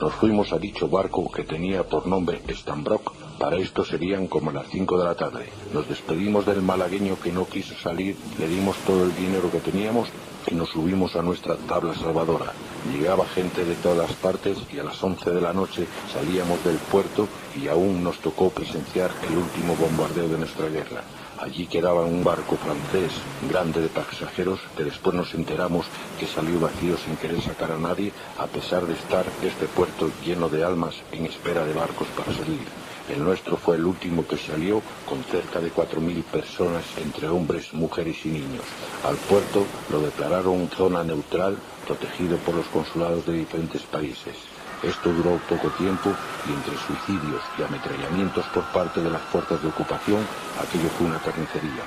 Nos 0.00 0.12
fuimos 0.14 0.52
a 0.52 0.58
dicho 0.58 0.88
barco 0.88 1.30
que 1.30 1.44
tenía 1.44 1.82
por 1.84 2.06
nombre 2.06 2.42
Stambrook. 2.48 3.12
Para 3.38 3.56
esto 3.56 3.84
serían 3.84 4.26
como 4.26 4.52
las 4.52 4.68
5 4.68 4.98
de 4.98 5.04
la 5.04 5.14
tarde. 5.14 5.48
Nos 5.72 5.88
despedimos 5.88 6.46
del 6.46 6.62
malagueño 6.62 7.18
que 7.20 7.32
no 7.32 7.46
quiso 7.46 7.74
salir, 7.74 8.16
le 8.38 8.48
dimos 8.48 8.76
todo 8.86 9.04
el 9.04 9.14
dinero 9.16 9.50
que 9.50 9.60
teníamos 9.60 10.08
y 10.46 10.54
nos 10.54 10.70
subimos 10.70 11.16
a 11.16 11.22
nuestra 11.22 11.56
tabla 11.56 11.94
salvadora. 11.94 12.52
Llegaba 12.92 13.26
gente 13.26 13.64
de 13.64 13.74
todas 13.74 14.12
partes 14.12 14.58
y 14.72 14.78
a 14.78 14.84
las 14.84 15.02
11 15.02 15.30
de 15.30 15.40
la 15.40 15.52
noche 15.52 15.86
salíamos 16.12 16.62
del 16.64 16.76
puerto 16.76 17.26
y 17.60 17.68
aún 17.68 18.04
nos 18.04 18.18
tocó 18.18 18.50
presenciar 18.50 19.10
el 19.28 19.38
último 19.38 19.74
bombardeo 19.76 20.28
de 20.28 20.38
nuestra 20.38 20.68
guerra. 20.68 21.02
Allí 21.38 21.66
quedaba 21.66 22.02
un 22.02 22.24
barco 22.24 22.56
francés 22.56 23.12
grande 23.50 23.80
de 23.82 23.88
pasajeros 23.88 24.58
que 24.76 24.84
después 24.84 25.14
nos 25.14 25.34
enteramos 25.34 25.86
que 26.18 26.26
salió 26.26 26.58
vacío 26.58 26.96
sin 26.96 27.16
querer 27.16 27.42
sacar 27.42 27.72
a 27.72 27.78
nadie 27.78 28.12
a 28.38 28.46
pesar 28.46 28.86
de 28.86 28.94
estar 28.94 29.26
este 29.42 29.66
puerto 29.66 30.10
lleno 30.24 30.48
de 30.48 30.64
almas 30.64 30.94
en 31.12 31.26
espera 31.26 31.64
de 31.66 31.74
barcos 31.74 32.08
para 32.16 32.32
salir. 32.32 32.66
El 33.08 33.22
nuestro 33.22 33.56
fue 33.56 33.76
el 33.76 33.84
último 33.84 34.26
que 34.26 34.36
salió 34.36 34.82
con 35.08 35.22
cerca 35.24 35.60
de 35.60 35.72
4.000 35.72 36.24
personas 36.24 36.84
entre 36.96 37.28
hombres, 37.28 37.72
mujeres 37.72 38.16
y 38.24 38.28
niños. 38.30 38.64
Al 39.04 39.16
puerto 39.16 39.64
lo 39.90 40.00
declararon 40.00 40.68
zona 40.76 41.04
neutral 41.04 41.56
protegido 41.86 42.38
por 42.38 42.54
los 42.54 42.66
consulados 42.66 43.26
de 43.26 43.34
diferentes 43.34 43.82
países. 43.82 44.34
Esto 44.82 45.12
duró 45.12 45.38
poco 45.48 45.68
tiempo 45.70 46.10
y 46.46 46.52
entre 46.52 46.76
suicidios 46.76 47.42
y 47.58 47.62
ametrallamientos 47.62 48.44
por 48.46 48.64
parte 48.72 49.00
de 49.00 49.10
las 49.10 49.22
fuerzas 49.22 49.62
de 49.62 49.68
ocupación, 49.68 50.20
aquello 50.60 50.88
fue 50.98 51.06
una 51.06 51.18
carnicería. 51.18 51.82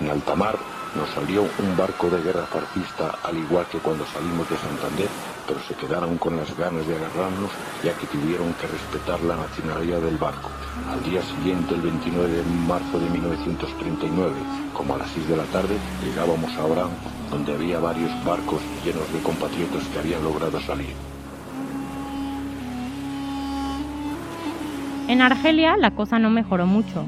En 0.00 0.10
alta 0.10 0.34
mar 0.34 0.56
nos 0.96 1.08
salió 1.10 1.42
un 1.42 1.76
barco 1.76 2.08
de 2.08 2.22
guerra 2.22 2.46
fascista 2.46 3.18
al 3.22 3.36
igual 3.36 3.66
que 3.66 3.78
cuando 3.78 4.04
salimos 4.06 4.48
de 4.48 4.56
Santander, 4.56 5.08
pero 5.46 5.60
se 5.60 5.74
quedaron 5.74 6.18
con 6.18 6.36
las 6.36 6.56
ganas 6.56 6.86
de 6.86 6.96
agarrarnos 6.96 7.50
ya 7.84 7.92
que 7.94 8.06
tuvieron 8.06 8.52
que 8.54 8.66
respetar 8.66 9.20
la 9.22 9.36
nacionalidad 9.36 10.00
del 10.00 10.16
barco. 10.16 10.48
Al 10.90 11.02
día 11.02 11.22
siguiente, 11.22 11.74
el 11.74 11.82
29 11.82 12.28
de 12.28 12.44
marzo 12.66 12.98
de 12.98 13.10
1939, 13.10 14.34
como 14.72 14.94
a 14.94 14.98
las 14.98 15.10
6 15.10 15.28
de 15.28 15.36
la 15.36 15.44
tarde, 15.44 15.76
llegábamos 16.02 16.56
a 16.56 16.64
Orán, 16.64 16.90
donde 17.30 17.54
había 17.54 17.78
varios 17.78 18.10
barcos 18.24 18.60
llenos 18.84 19.12
de 19.12 19.20
compatriotas 19.20 19.82
que 19.92 19.98
habían 19.98 20.24
logrado 20.24 20.60
salir. 20.60 21.09
En 25.10 25.22
Argelia 25.22 25.76
la 25.76 25.90
cosa 25.90 26.20
no 26.20 26.30
mejoró 26.30 26.66
mucho. 26.66 27.04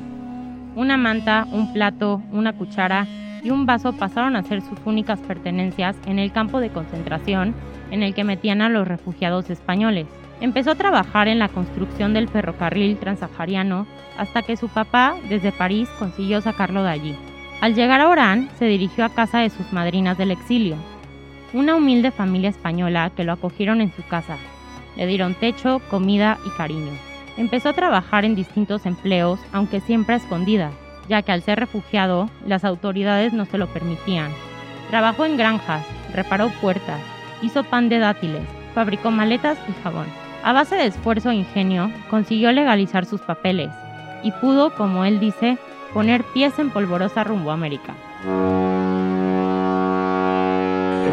Una 0.75 0.97
manta, 0.97 1.47
un 1.53 1.73
plato, 1.73 2.21
una 2.33 2.53
cuchara 2.53 3.07
y 3.45 3.51
un 3.51 3.65
vaso 3.65 3.93
pasaron 3.93 4.35
a 4.35 4.43
ser 4.43 4.61
sus 4.61 4.77
únicas 4.85 5.21
pertenencias 5.21 5.95
en 6.07 6.19
el 6.19 6.33
campo 6.33 6.59
de 6.59 6.71
concentración 6.71 7.55
en 7.93 8.03
el 8.03 8.13
que 8.13 8.25
metían 8.25 8.61
a 8.61 8.69
los 8.69 8.89
refugiados 8.89 9.51
españoles. 9.51 10.09
Empezó 10.41 10.73
a 10.73 10.75
trabajar 10.75 11.29
en 11.29 11.39
la 11.39 11.49
construcción 11.49 12.13
del 12.13 12.27
ferrocarril 12.27 12.97
transahariano 12.97 13.87
hasta 14.19 14.43
que 14.43 14.57
su 14.57 14.69
papá, 14.69 15.15
desde 15.29 15.53
París, 15.53 15.89
consiguió 16.01 16.41
sacarlo 16.41 16.83
de 16.83 16.91
allí. 16.91 17.15
Al 17.61 17.77
llegar 17.77 18.01
a 18.01 18.09
Orán, 18.09 18.51
se 18.59 18.65
dirigió 18.65 19.05
a 19.05 19.15
casa 19.15 19.39
de 19.39 19.51
sus 19.51 19.73
madrinas 19.73 20.19
del 20.19 20.33
exilio, 20.33 20.75
una 21.53 21.77
humilde 21.77 22.11
familia 22.11 22.51
española 22.51 23.13
que 23.15 23.23
lo 23.23 23.31
acogieron 23.31 23.81
en 23.81 23.93
su 23.93 24.03
casa. 24.03 24.39
Le 24.97 25.07
dieron 25.07 25.35
techo, 25.35 25.81
comida 25.89 26.39
y 26.45 26.51
cariño. 26.57 27.12
Empezó 27.37 27.71
a 27.71 27.73
trabajar 27.73 28.25
en 28.25 28.35
distintos 28.35 28.85
empleos, 28.87 29.41
aunque 29.53 29.81
siempre 29.81 30.15
a 30.15 30.19
escondidas, 30.19 30.73
ya 31.09 31.23
que 31.23 31.33
al 31.33 31.43
ser 31.43 31.59
refugiado, 31.59 32.29
las 32.47 32.65
autoridades 32.65 33.33
no 33.33 33.45
se 33.45 33.59
lo 33.59 33.67
permitían. 33.69 34.31
Trabajó 34.91 35.25
en 35.25 35.37
granjas, 35.37 35.85
reparó 36.15 36.51
puertas, 36.61 37.01
hizo 37.41 37.65
pan 37.65 37.89
de 37.89 37.99
dátiles, 37.99 38.43
fabricó 38.75 39.11
maletas 39.11 39.59
y 39.69 39.83
jabón. 39.83 40.07
A 40.43 40.53
base 40.53 40.77
de 40.77 40.87
esfuerzo 40.87 41.31
e 41.31 41.37
ingenio, 41.37 41.91
consiguió 42.11 42.53
legalizar 42.53 43.07
sus 43.07 43.21
papeles 43.21 43.71
y 44.23 44.31
pudo, 44.33 44.75
como 44.75 45.05
él 45.05 45.21
dice, 45.21 45.59
poner 45.95 46.25
pies 46.25 46.59
en 46.59 46.71
polvorosa 46.71 47.25
rumbo 47.25 47.51
a 47.51 47.55
América. 47.55 47.95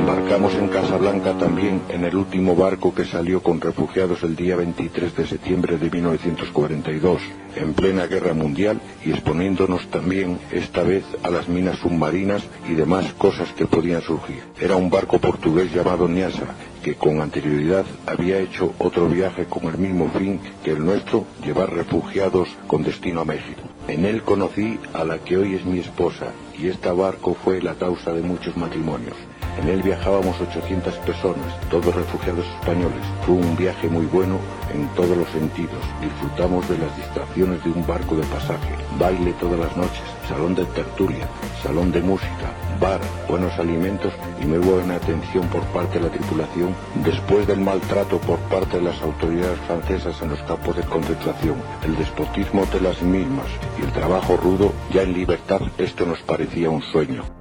Embarcamos 0.09 0.55
en 0.55 0.69
Casablanca 0.69 1.37
también 1.37 1.83
en 1.89 2.03
el 2.03 2.15
último 2.15 2.55
barco 2.55 2.95
que 2.95 3.05
salió 3.05 3.43
con 3.43 3.61
refugiados 3.61 4.23
el 4.23 4.35
día 4.35 4.55
23 4.55 5.15
de 5.15 5.27
septiembre 5.27 5.77
de 5.77 5.87
1942, 5.87 7.21
en 7.55 7.73
plena 7.75 8.07
guerra 8.07 8.33
mundial 8.33 8.81
y 9.05 9.11
exponiéndonos 9.11 9.85
también 9.91 10.39
esta 10.51 10.81
vez 10.81 11.03
a 11.21 11.29
las 11.29 11.47
minas 11.47 11.77
submarinas 11.77 12.41
y 12.67 12.73
demás 12.73 13.13
cosas 13.19 13.53
que 13.53 13.67
podían 13.67 14.01
surgir. 14.01 14.41
Era 14.59 14.77
un 14.77 14.89
barco 14.89 15.19
portugués 15.19 15.71
llamado 15.71 16.07
Niasa, 16.07 16.55
que 16.83 16.95
con 16.95 17.21
anterioridad 17.21 17.85
había 18.07 18.39
hecho 18.39 18.73
otro 18.79 19.07
viaje 19.07 19.45
con 19.45 19.65
el 19.65 19.77
mismo 19.77 20.09
fin 20.09 20.39
que 20.63 20.71
el 20.71 20.83
nuestro, 20.83 21.25
llevar 21.45 21.71
refugiados 21.71 22.49
con 22.65 22.81
destino 22.81 23.21
a 23.21 23.25
México. 23.25 23.61
En 23.87 24.05
él 24.05 24.23
conocí 24.23 24.79
a 24.91 25.03
la 25.03 25.19
que 25.19 25.37
hoy 25.37 25.53
es 25.53 25.65
mi 25.65 25.77
esposa 25.77 26.31
y 26.57 26.67
este 26.67 26.89
barco 26.89 27.35
fue 27.35 27.61
la 27.61 27.75
causa 27.75 28.11
de 28.11 28.23
muchos 28.23 28.57
matrimonios. 28.57 29.15
En 29.59 29.67
él 29.67 29.83
viajábamos 29.83 30.39
800 30.39 30.93
personas, 30.99 31.59
todos 31.69 31.93
refugiados 31.93 32.45
españoles. 32.45 33.01
Fue 33.25 33.35
un 33.35 33.57
viaje 33.57 33.89
muy 33.89 34.05
bueno 34.05 34.37
en 34.73 34.87
todos 34.95 35.17
los 35.17 35.27
sentidos. 35.31 35.83
Disfrutamos 35.99 36.67
de 36.69 36.77
las 36.77 36.95
distracciones 36.95 37.61
de 37.65 37.71
un 37.71 37.85
barco 37.85 38.15
de 38.15 38.23
pasaje, 38.27 38.73
baile 38.97 39.33
todas 39.33 39.59
las 39.59 39.75
noches, 39.75 40.01
salón 40.29 40.55
de 40.55 40.63
tertulia, 40.63 41.27
salón 41.61 41.91
de 41.91 42.01
música, 42.01 42.53
bar, 42.79 43.01
buenos 43.27 43.51
alimentos 43.59 44.13
y 44.41 44.45
muy 44.45 44.59
buena 44.59 44.95
atención 44.95 45.45
por 45.49 45.63
parte 45.73 45.99
de 45.99 46.05
la 46.05 46.11
tripulación 46.11 46.73
después 47.03 47.45
del 47.45 47.59
maltrato 47.59 48.17
por 48.19 48.39
parte 48.47 48.77
de 48.77 48.83
las 48.83 49.01
autoridades 49.01 49.59
francesas 49.67 50.21
en 50.21 50.29
los 50.29 50.41
campos 50.43 50.77
de 50.77 50.83
concentración, 50.83 51.57
el 51.83 51.97
despotismo 51.97 52.65
de 52.67 52.79
las 52.79 53.01
mismas 53.01 53.47
y 53.77 53.83
el 53.83 53.91
trabajo 53.91 54.37
rudo, 54.37 54.71
ya 54.93 55.01
en 55.01 55.11
libertad 55.11 55.59
esto 55.77 56.05
nos 56.05 56.19
parecía 56.19 56.69
un 56.69 56.81
sueño. 56.81 57.38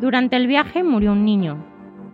Durante 0.00 0.36
el 0.36 0.46
viaje 0.46 0.84
murió 0.84 1.12
un 1.12 1.24
niño. 1.24 1.56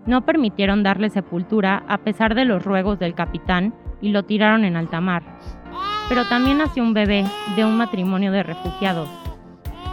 No 0.07 0.25
permitieron 0.25 0.83
darle 0.83 1.11
sepultura 1.11 1.85
a 1.89 1.99
pesar 1.99 2.35
de 2.35 2.45
los 2.45 2.65
ruegos 2.65 2.99
del 2.99 3.15
capitán 3.15 3.75
y 4.01 4.11
lo 4.11 4.25
tiraron 4.25 4.65
en 4.65 4.77
alta 4.77 5.01
mar. 5.01 5.23
Pero 6.09 6.25
también 6.27 6.59
nació 6.59 6.83
un 6.83 6.95
bebé 6.95 7.25
de 7.57 7.65
un 7.65 7.77
matrimonio 7.77 8.31
de 8.31 8.43
refugiados. 8.43 9.09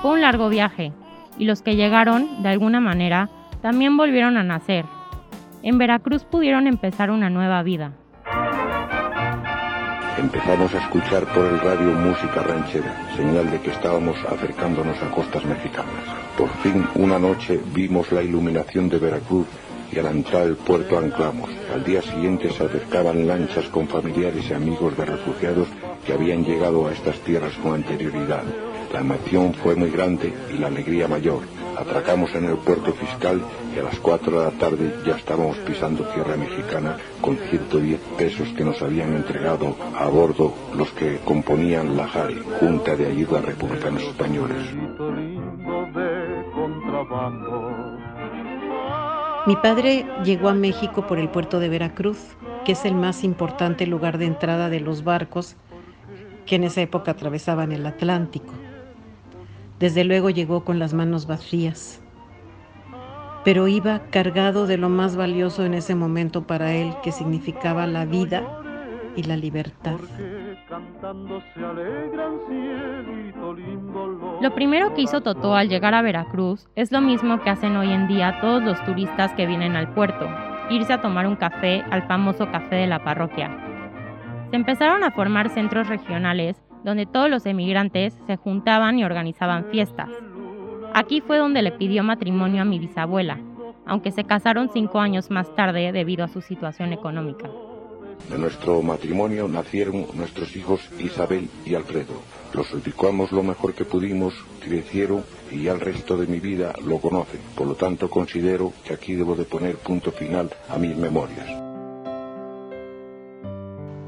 Fue 0.02 0.12
un 0.12 0.22
largo 0.22 0.50
viaje 0.50 0.94
y 1.38 1.46
los 1.46 1.62
que 1.62 1.76
llegaron, 1.76 2.44
de 2.44 2.50
alguna 2.50 2.80
manera, 2.80 3.30
también 3.62 3.98
volvieron 3.98 4.38
a 4.38 4.44
nacer. 4.44 4.86
En 5.64 5.78
Veracruz 5.78 6.24
pudieron 6.26 6.68
empezar 6.68 7.12
una 7.12 7.30
nueva 7.30 7.64
vida. 7.64 7.94
Empezamos 10.20 10.74
a 10.74 10.80
escuchar 10.80 11.26
por 11.34 11.46
el 11.46 11.62
radio 11.62 11.94
música 11.94 12.44
ranchera, 12.44 13.16
señal 13.16 13.50
de 13.50 13.62
que 13.62 13.72
estábamos 13.72 14.18
acercándonos 14.26 15.02
a 15.02 15.10
costas 15.12 15.46
mexicanas. 15.46 16.04
Por 16.38 16.50
fin, 16.58 16.86
una 16.96 17.18
noche 17.18 17.58
vimos 17.74 18.12
la 18.12 18.22
iluminación 18.22 18.90
de 18.90 18.98
Veracruz 19.00 19.48
y 19.90 19.98
al 19.98 20.08
entrar 20.08 20.42
al 20.42 20.58
puerto 20.58 21.00
anclamos. 21.00 21.50
Al 21.74 21.86
día 21.86 22.02
siguiente 22.02 22.52
se 22.52 22.66
acercaban 22.66 23.28
lanchas 23.28 23.70
con 23.70 23.88
familiares 23.88 24.44
y 24.50 24.54
amigos 24.54 24.98
de 24.98 25.06
refugiados 25.06 25.70
que 26.06 26.12
habían 26.12 26.44
llegado 26.44 26.86
a 26.86 26.92
estas 26.92 27.18
tierras 27.22 27.54
con 27.64 27.76
anterioridad. 27.76 28.44
La 28.94 29.02
emoción 29.02 29.54
fue 29.54 29.76
muy 29.76 29.92
grande 29.92 30.34
y 30.54 30.58
la 30.58 30.68
alegría 30.68 31.08
mayor. 31.08 31.42
Atracamos 31.78 32.34
en 32.34 32.46
el 32.46 32.58
puerto 32.58 32.92
fiscal 32.94 33.40
y 33.76 33.80
a 33.80 33.84
las 33.84 34.00
4 34.00 34.40
de 34.40 34.46
la 34.46 34.52
tarde 34.52 34.94
ya 35.06 35.16
estábamos 35.16 35.58
pisando 35.58 36.04
tierra 36.06 36.36
mexicana 36.36 36.98
con 37.22 37.38
110 37.38 38.00
pesos 38.18 38.48
que 38.50 38.66
nos 38.66 38.82
habían 38.82 39.14
entregado 39.14 39.76
a 39.96 40.08
bordo 40.08 40.54
los 40.76 40.90
que 40.92 41.20
componían 41.24 41.96
la 41.96 42.08
JARI, 42.08 42.42
Junta 42.60 42.96
de 42.96 43.08
Ayuda 43.08 43.40
a 43.40 43.42
Republicanos 43.44 44.04
Españoles. 44.04 44.58
Mi 49.46 49.56
padre 49.56 50.06
llegó 50.24 50.50
a 50.50 50.54
México 50.54 51.08
por 51.08 51.20
el 51.20 51.30
puerto 51.30 51.60
de 51.60 51.70
Veracruz, 51.70 52.18
que 52.66 52.74
es 52.74 52.86
el 52.86 52.96
más 52.96 53.24
importante 53.24 53.86
lugar 53.86 54.18
de 54.18 54.26
entrada 54.26 54.70
de 54.70 54.80
los 54.80 55.04
barcos 55.04 55.56
que 56.46 56.56
en 56.56 56.64
esa 56.64 56.82
época 56.82 57.12
atravesaban 57.12 57.72
el 57.72 57.86
Atlántico. 57.86 58.52
Desde 59.80 60.04
luego 60.04 60.30
llegó 60.30 60.66
con 60.66 60.78
las 60.78 60.94
manos 60.94 61.26
vacías, 61.26 62.02
pero 63.46 63.70
iba 63.70 64.00
cargado 64.12 64.68
de 64.68 64.78
lo 64.78 64.90
más 64.90 65.16
valioso 65.16 65.64
en 65.64 65.74
ese 65.74 65.96
momento 65.96 66.44
para 66.44 66.74
él, 66.74 66.94
que 67.02 67.14
significaba 67.14 67.88
la 67.88 68.04
vida 68.06 68.44
y 69.16 69.24
la 69.24 69.38
libertad. 69.38 69.96
Lo 74.42 74.54
primero 74.54 74.94
que 74.94 75.02
hizo 75.02 75.22
Totó 75.22 75.56
al 75.56 75.70
llegar 75.70 75.94
a 75.94 76.02
Veracruz 76.02 76.68
es 76.76 76.92
lo 76.92 77.00
mismo 77.00 77.42
que 77.42 77.50
hacen 77.50 77.78
hoy 77.78 77.92
en 77.92 78.08
día 78.08 78.40
todos 78.42 78.62
los 78.62 78.84
turistas 78.84 79.34
que 79.34 79.46
vienen 79.46 79.78
al 79.78 79.94
puerto, 79.94 80.28
irse 80.70 80.92
a 80.92 81.02
tomar 81.02 81.26
un 81.26 81.38
café 81.38 81.84
al 81.90 82.06
famoso 82.06 82.52
café 82.52 82.76
de 82.76 82.88
la 82.88 83.04
parroquia. 83.04 83.69
Se 84.50 84.56
empezaron 84.56 85.04
a 85.04 85.12
formar 85.12 85.50
centros 85.50 85.88
regionales 85.88 86.56
donde 86.84 87.06
todos 87.06 87.30
los 87.30 87.46
emigrantes 87.46 88.14
se 88.26 88.38
juntaban 88.38 88.98
y 88.98 89.04
organizaban 89.04 89.66
fiestas. 89.66 90.10
Aquí 90.94 91.22
fue 91.22 91.38
donde 91.38 91.62
le 91.62 91.72
pidió 91.72 92.04
matrimonio 92.04 92.64
a 92.64 92.66
mi 92.66 92.80
bisabuela, 92.80 93.40
aunque 93.86 94.12
se 94.12 94.24
casaron 94.24 94.70
cinco 94.74 95.00
años 95.00 95.30
más 95.30 95.54
tarde 95.56 95.92
debido 95.92 96.24
a 96.24 96.30
su 96.30 96.42
situación 96.42 96.94
económica. 96.94 97.48
De 98.30 98.38
nuestro 98.38 98.82
matrimonio 98.82 99.48
nacieron 99.48 100.06
nuestros 100.16 100.56
hijos 100.56 100.82
Isabel 101.00 101.48
y 101.66 101.76
Alfredo. 101.76 102.22
Los 102.54 102.72
educamos 102.72 103.32
lo 103.32 103.44
mejor 103.44 103.76
que 103.76 103.86
pudimos, 103.86 104.34
crecieron 104.64 105.24
y 105.52 105.64
ya 105.64 105.74
el 105.74 105.80
resto 105.80 106.18
de 106.18 106.28
mi 106.28 106.40
vida 106.40 106.74
lo 106.86 106.98
conocen. 106.98 107.40
Por 107.56 107.68
lo 107.68 107.76
tanto, 107.76 108.10
considero 108.10 108.74
que 108.84 108.94
aquí 108.94 109.14
debo 109.14 109.36
de 109.36 109.46
poner 109.46 109.76
punto 109.78 110.12
final 110.12 110.50
a 110.70 110.78
mis 110.78 110.98
memorias. 110.98 111.69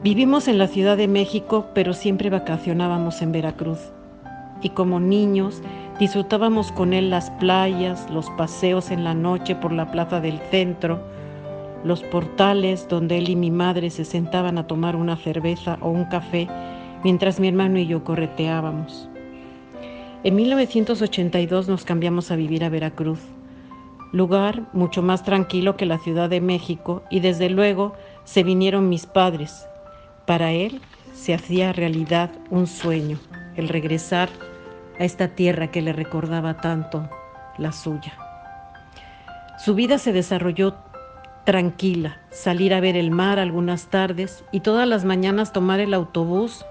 Vivimos 0.04 0.48
en 0.48 0.58
la 0.58 0.68
Ciudad 0.68 0.98
de 0.98 1.08
México, 1.08 1.68
pero 1.76 1.94
siempre 1.94 2.32
vacacionábamos 2.32 3.22
en 3.22 3.32
Veracruz. 3.32 3.78
Y 4.64 4.70
como 4.70 5.00
niños 5.00 5.62
disfrutábamos 6.00 6.72
con 6.72 6.94
él 6.94 7.12
las 7.12 7.30
playas, 7.30 8.10
los 8.10 8.28
paseos 8.32 8.90
en 8.90 9.04
la 9.04 9.14
noche 9.14 9.54
por 9.54 9.72
la 9.72 9.92
plaza 9.92 10.20
del 10.20 10.40
centro, 10.50 11.00
los 11.84 12.02
portales 12.02 12.88
donde 12.90 13.20
él 13.20 13.30
y 13.30 13.36
mi 13.36 13.52
madre 13.52 13.92
se 13.92 14.04
sentaban 14.04 14.58
a 14.58 14.66
tomar 14.66 14.96
una 14.96 15.18
cerveza 15.18 15.78
o 15.82 15.90
un 15.92 16.06
café 16.06 16.48
mientras 17.04 17.40
mi 17.40 17.50
hermano 17.50 17.78
y 17.78 17.86
yo 17.86 18.04
correteábamos. 18.04 19.08
En 20.24 20.34
1982 20.36 21.68
nos 21.68 21.86
cambiamos 21.86 22.32
a 22.32 22.36
vivir 22.36 22.64
a 22.64 22.70
Veracruz, 22.70 23.20
lugar 24.12 24.64
mucho 24.74 25.04
más 25.04 25.24
tranquilo 25.24 25.78
que 25.78 25.86
la 25.86 26.00
Ciudad 26.00 26.28
de 26.28 26.42
México 26.42 27.04
y 27.12 27.20
desde 27.20 27.52
luego 27.52 27.94
se 28.24 28.42
vinieron 28.42 28.90
mis 28.90 29.06
padres, 29.06 29.68
para 30.32 30.54
él 30.54 30.80
se 31.14 31.34
hacía 31.34 31.74
realidad 31.74 32.32
un 32.50 32.66
sueño, 32.66 33.20
el 33.58 33.68
regresar 33.68 34.30
a 34.98 35.04
esta 35.04 35.28
tierra 35.28 35.72
que 35.72 35.82
le 35.82 35.92
recordaba 35.92 36.62
tanto 36.62 37.10
la 37.58 37.74
suya. 37.74 38.14
Su 39.60 39.76
vida 39.76 39.98
se 39.98 40.14
desarrolló 40.14 40.76
tranquila, 41.44 42.22
salir 42.30 42.74
a 42.74 42.80
ver 42.80 42.96
el 42.96 43.12
mar 43.12 43.40
algunas 43.40 43.88
tardes 43.88 44.46
y 44.54 44.62
todas 44.62 44.88
las 44.88 45.04
mañanas 45.04 45.52
tomar 45.52 45.82
el 45.82 45.94
autobús 45.94 46.66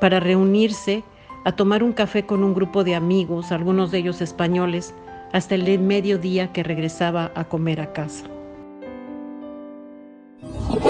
para 0.00 0.18
reunirse 0.18 1.04
a 1.44 1.52
tomar 1.52 1.82
un 1.82 1.92
café 1.92 2.24
con 2.24 2.42
un 2.42 2.54
grupo 2.54 2.82
de 2.82 2.94
amigos, 2.94 3.52
algunos 3.52 3.90
de 3.90 3.98
ellos 3.98 4.22
españoles, 4.22 4.94
hasta 5.34 5.54
el 5.54 5.78
mediodía 5.80 6.50
que 6.54 6.62
regresaba 6.62 7.30
a 7.34 7.44
comer 7.44 7.82
a 7.82 7.92
casa. 7.92 8.24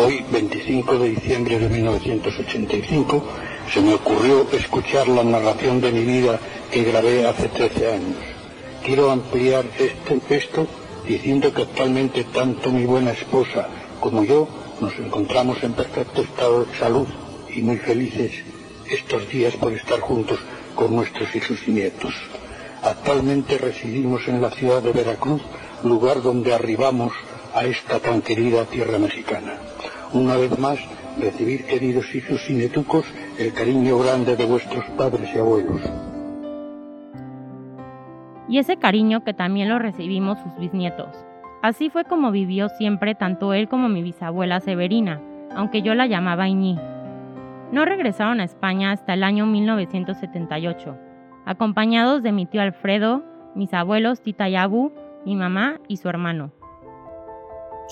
Hoy, 0.04 0.24
25 0.32 0.98
de 0.98 1.10
diciembre 1.10 1.60
de 1.60 1.68
1985, 1.68 3.22
se 3.72 3.80
me 3.80 3.94
ocurrió 3.94 4.48
escuchar 4.50 5.06
la 5.06 5.22
narración 5.22 5.80
de 5.80 5.92
mi 5.92 6.04
vida 6.04 6.40
que 6.72 6.82
grabé 6.82 7.24
hace 7.24 7.46
13 7.46 7.92
años. 7.92 8.16
Quiero 8.84 9.12
ampliar 9.12 9.64
este, 9.78 10.20
esto 10.34 10.66
diciendo 11.06 11.54
que 11.54 11.62
actualmente 11.62 12.24
tanto 12.24 12.72
mi 12.72 12.84
buena 12.84 13.12
esposa 13.12 13.68
como 14.00 14.24
yo 14.24 14.48
nos 14.80 14.92
encontramos 14.98 15.62
en 15.62 15.74
perfecto 15.74 16.22
estado 16.22 16.64
de 16.64 16.76
salud 16.76 17.06
y 17.54 17.62
muy 17.62 17.76
felices 17.76 18.32
estos 18.90 19.28
días 19.28 19.54
por 19.54 19.72
estar 19.72 20.00
juntos 20.00 20.40
con 20.74 20.96
nuestros 20.96 21.32
hijos 21.36 21.58
y 21.68 21.70
nietos. 21.70 22.12
Actualmente 22.82 23.56
residimos 23.56 24.26
en 24.26 24.42
la 24.42 24.50
ciudad 24.50 24.82
de 24.82 24.90
Veracruz, 24.90 25.42
lugar 25.84 26.22
donde 26.22 26.52
arribamos 26.52 27.12
a 27.54 27.66
esta 27.66 28.00
tan 28.00 28.20
querida 28.22 28.64
tierra 28.64 28.98
mexicana. 28.98 29.60
Una 30.14 30.36
vez 30.36 30.58
más, 30.58 30.78
recibir, 31.18 31.64
queridos 31.64 32.14
hijos 32.14 32.48
y 32.50 32.52
netucos, 32.52 33.06
el 33.38 33.54
cariño 33.54 33.98
grande 33.98 34.36
de 34.36 34.44
vuestros 34.44 34.84
padres 34.90 35.34
y 35.34 35.38
abuelos. 35.38 35.80
Y 38.46 38.58
ese 38.58 38.76
cariño 38.76 39.24
que 39.24 39.32
también 39.32 39.70
lo 39.70 39.78
recibimos 39.78 40.38
sus 40.40 40.54
bisnietos. 40.58 41.08
Así 41.62 41.88
fue 41.88 42.04
como 42.04 42.30
vivió 42.30 42.68
siempre 42.68 43.14
tanto 43.14 43.54
él 43.54 43.68
como 43.68 43.88
mi 43.88 44.02
bisabuela 44.02 44.60
Severina, 44.60 45.18
aunque 45.56 45.80
yo 45.80 45.94
la 45.94 46.06
llamaba 46.06 46.46
Iñí. 46.46 46.78
No 47.70 47.86
regresaron 47.86 48.40
a 48.40 48.44
España 48.44 48.92
hasta 48.92 49.14
el 49.14 49.24
año 49.24 49.46
1978, 49.46 50.94
acompañados 51.46 52.22
de 52.22 52.32
mi 52.32 52.44
tío 52.44 52.60
Alfredo, 52.60 53.22
mis 53.54 53.72
abuelos 53.72 54.20
Tita 54.20 54.46
Yabu, 54.46 54.92
mi 55.24 55.36
mamá 55.36 55.80
y 55.88 55.96
su 55.96 56.10
hermano. 56.10 56.52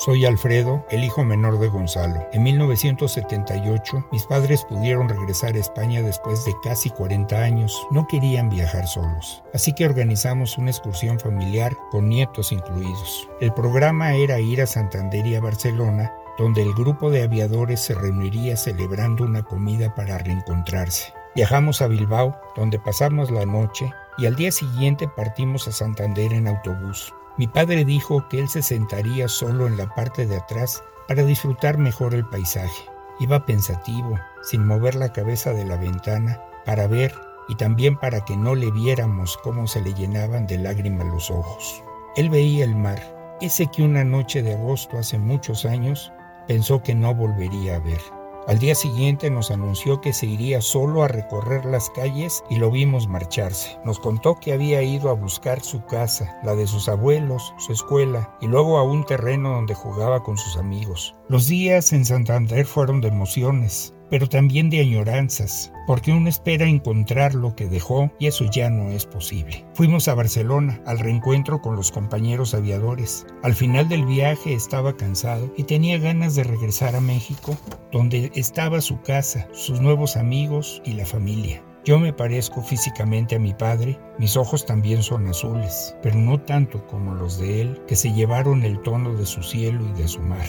Soy 0.03 0.25
Alfredo, 0.25 0.83
el 0.89 1.05
hijo 1.05 1.25
menor 1.25 1.59
de 1.59 1.69
Gonzalo. 1.69 2.27
En 2.33 2.43
1978 2.45 4.07
mis 4.11 4.25
padres 4.25 4.65
pudieron 4.65 5.11
regresar 5.11 5.55
a 5.55 5.59
España 5.59 6.01
después 6.01 6.43
de 6.47 6.55
casi 6.63 6.89
40 6.89 7.37
años. 7.37 7.87
No 7.91 8.07
querían 8.07 8.49
viajar 8.49 8.87
solos, 8.87 9.43
así 9.53 9.75
que 9.75 9.85
organizamos 9.85 10.57
una 10.57 10.71
excursión 10.71 11.21
familiar 11.21 11.77
con 11.91 12.09
nietos 12.09 12.51
incluidos. 12.51 13.29
El 13.43 13.53
programa 13.53 14.15
era 14.15 14.41
ir 14.41 14.63
a 14.63 14.67
Santander 14.67 15.27
y 15.27 15.35
a 15.35 15.43
Barcelona, 15.43 16.11
donde 16.39 16.63
el 16.63 16.73
grupo 16.73 17.11
de 17.11 17.25
aviadores 17.25 17.81
se 17.81 17.95
reuniría 17.95 18.57
celebrando 18.57 19.25
una 19.25 19.43
comida 19.43 19.95
para 19.95 20.17
reencontrarse. 20.17 21.13
Viajamos 21.35 21.83
a 21.83 21.89
Bilbao, 21.89 22.41
donde 22.57 22.79
pasamos 22.79 23.31
la 23.31 23.45
noche, 23.45 23.93
y 24.17 24.25
al 24.25 24.35
día 24.35 24.51
siguiente 24.51 25.09
partimos 25.15 25.69
a 25.69 25.73
Santander 25.73 26.33
en 26.33 26.49
autobús. 26.49 27.13
Mi 27.41 27.49
padre 27.49 27.87
dijo 27.87 28.29
que 28.29 28.39
él 28.39 28.51
se 28.51 28.61
sentaría 28.61 29.27
solo 29.27 29.67
en 29.67 29.79
la 29.79 29.89
parte 29.95 30.27
de 30.27 30.37
atrás 30.37 30.85
para 31.09 31.23
disfrutar 31.23 31.79
mejor 31.79 32.13
el 32.13 32.27
paisaje. 32.27 32.85
Iba 33.19 33.47
pensativo, 33.47 34.19
sin 34.43 34.67
mover 34.67 34.95
la 34.95 35.11
cabeza 35.11 35.55
de 35.55 35.65
la 35.65 35.79
ventana, 35.79 36.39
para 36.67 36.87
ver 36.87 37.15
y 37.49 37.55
también 37.55 37.97
para 37.97 38.27
que 38.27 38.37
no 38.37 38.55
le 38.55 38.71
viéramos 38.71 39.39
cómo 39.39 39.67
se 39.67 39.81
le 39.81 39.95
llenaban 39.95 40.47
de 40.47 40.59
lágrimas 40.59 41.07
los 41.07 41.31
ojos. 41.31 41.83
Él 42.15 42.29
veía 42.29 42.63
el 42.63 42.77
mar, 42.77 43.01
ese 43.41 43.69
que 43.69 43.85
una 43.85 44.05
noche 44.05 44.43
de 44.43 44.53
agosto 44.53 44.99
hace 44.99 45.19
muchos 45.19 45.65
años 45.65 46.13
pensó 46.47 46.83
que 46.83 46.95
no 46.95 47.15
volvería 47.15 47.77
a 47.77 47.79
ver. 47.79 48.20
Al 48.47 48.59
día 48.59 48.75
siguiente 48.75 49.31
nos 49.31 49.51
anunció 49.51 50.01
que 50.01 50.13
se 50.13 50.27
iría 50.27 50.61
solo 50.61 51.03
a 51.03 51.09
recorrer 51.09 51.65
las 51.67 51.91
calles 51.91 52.43
y 52.49 52.57
lo 52.57 52.71
vimos 52.71 53.07
marcharse. 53.07 53.79
Nos 53.85 54.01
contó 54.01 54.37
que 54.37 54.53
había 54.53 54.83
ido 54.83 55.11
a 55.11 55.15
buscar 55.15 55.61
su 55.61 55.85
casa, 55.85 56.39
la 56.43 56.55
de 56.55 56.67
sus 56.67 56.89
abuelos, 56.89 57.55
su 57.59 57.73
escuela 57.73 58.37
y 58.41 58.47
luego 58.47 58.79
a 58.79 58.83
un 58.83 59.05
terreno 59.05 59.51
donde 59.53 59.75
jugaba 59.75 60.23
con 60.23 60.39
sus 60.39 60.57
amigos. 60.57 61.15
Los 61.29 61.47
días 61.47 61.93
en 61.93 62.05
Santander 62.05 62.67
fueron 62.67 63.01
de 63.01 63.09
emociones 63.09 63.95
pero 64.11 64.29
también 64.29 64.69
de 64.69 64.81
añoranzas, 64.81 65.73
porque 65.87 66.13
uno 66.13 66.29
espera 66.29 66.67
encontrar 66.67 67.35
lo 67.35 67.55
que 67.55 67.69
dejó 67.69 68.11
y 68.19 68.27
eso 68.27 68.45
ya 68.51 68.69
no 68.69 68.91
es 68.91 69.07
posible. 69.07 69.65
Fuimos 69.75 70.09
a 70.09 70.15
Barcelona 70.15 70.81
al 70.87 70.99
reencuentro 70.99 71.61
con 71.63 71.77
los 71.77 71.91
compañeros 71.91 72.55
aviadores. 72.55 73.27
Al 73.43 73.55
final 73.55 73.89
del 73.89 74.05
viaje 74.05 74.53
estaba 74.53 74.97
cansado 74.97 75.53
y 75.57 75.65
tenía 75.65 75.99
ganas 75.99 76.35
de 76.35 76.45
regresar 76.45 76.97
a 76.97 77.01
México, 77.01 77.57
donde 77.93 78.31
estaba 78.35 78.81
su 78.81 79.01
casa, 79.03 79.49
sus 79.53 79.81
nuevos 79.81 80.17
amigos 80.17 80.83
y 80.85 80.93
la 80.93 81.07
familia. 81.07 81.63
Yo 81.85 81.99
me 81.99 82.13
parezco 82.13 82.61
físicamente 82.61 83.37
a 83.37 83.39
mi 83.39 83.55
padre, 83.55 83.99
mis 84.19 84.37
ojos 84.37 84.67
también 84.67 85.03
son 85.03 85.27
azules, 85.27 85.97
pero 86.03 86.17
no 86.17 86.39
tanto 86.39 86.87
como 86.87 87.15
los 87.15 87.39
de 87.39 87.63
él, 87.63 87.83
que 87.89 87.97
se 87.97 88.13
llevaron 88.13 88.65
el 88.65 88.81
tono 88.83 89.15
de 89.15 89.25
su 89.25 89.43
cielo 89.43 89.83
y 89.89 89.99
de 89.99 90.07
su 90.07 90.21
mar. 90.21 90.47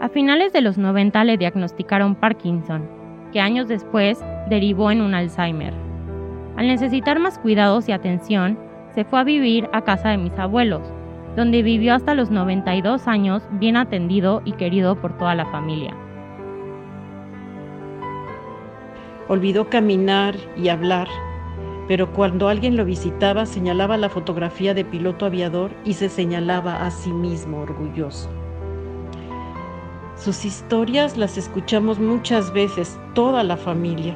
A 0.00 0.08
finales 0.08 0.54
de 0.54 0.62
los 0.62 0.78
90 0.78 1.24
le 1.24 1.36
diagnosticaron 1.36 2.14
Parkinson, 2.14 2.88
que 3.32 3.40
años 3.40 3.68
después 3.68 4.18
derivó 4.48 4.90
en 4.90 5.02
un 5.02 5.12
Alzheimer. 5.12 5.74
Al 6.56 6.68
necesitar 6.68 7.18
más 7.18 7.38
cuidados 7.38 7.86
y 7.86 7.92
atención, 7.92 8.58
se 8.94 9.04
fue 9.04 9.20
a 9.20 9.24
vivir 9.24 9.68
a 9.74 9.82
casa 9.82 10.08
de 10.08 10.16
mis 10.16 10.32
abuelos, 10.38 10.80
donde 11.36 11.62
vivió 11.62 11.94
hasta 11.94 12.14
los 12.14 12.30
92 12.30 13.06
años 13.08 13.42
bien 13.52 13.76
atendido 13.76 14.40
y 14.46 14.52
querido 14.52 14.98
por 14.98 15.18
toda 15.18 15.34
la 15.34 15.44
familia. 15.44 15.94
Olvidó 19.28 19.68
caminar 19.68 20.34
y 20.56 20.70
hablar, 20.70 21.08
pero 21.88 22.10
cuando 22.14 22.48
alguien 22.48 22.74
lo 22.74 22.86
visitaba 22.86 23.44
señalaba 23.44 23.98
la 23.98 24.08
fotografía 24.08 24.72
de 24.72 24.86
piloto 24.86 25.26
aviador 25.26 25.72
y 25.84 25.92
se 25.92 26.08
señalaba 26.08 26.86
a 26.86 26.90
sí 26.90 27.12
mismo 27.12 27.58
orgulloso. 27.58 28.39
Sus 30.20 30.44
historias 30.44 31.16
las 31.16 31.38
escuchamos 31.38 31.98
muchas 31.98 32.52
veces, 32.52 33.00
toda 33.14 33.42
la 33.42 33.56
familia. 33.56 34.14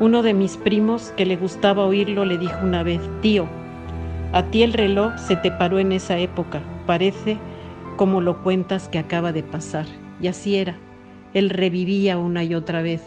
Uno 0.00 0.24
de 0.24 0.34
mis 0.34 0.56
primos 0.56 1.12
que 1.16 1.24
le 1.24 1.36
gustaba 1.36 1.84
oírlo 1.84 2.24
le 2.24 2.38
dijo 2.38 2.58
una 2.60 2.82
vez, 2.82 3.00
tío, 3.20 3.46
a 4.32 4.42
ti 4.42 4.64
el 4.64 4.72
reloj 4.72 5.16
se 5.16 5.36
te 5.36 5.52
paró 5.52 5.78
en 5.78 5.92
esa 5.92 6.18
época, 6.18 6.60
parece 6.88 7.38
como 7.96 8.20
lo 8.20 8.42
cuentas 8.42 8.88
que 8.88 8.98
acaba 8.98 9.30
de 9.30 9.44
pasar. 9.44 9.86
Y 10.20 10.26
así 10.26 10.56
era, 10.56 10.74
él 11.34 11.50
revivía 11.50 12.18
una 12.18 12.42
y 12.42 12.56
otra 12.56 12.82
vez 12.82 13.00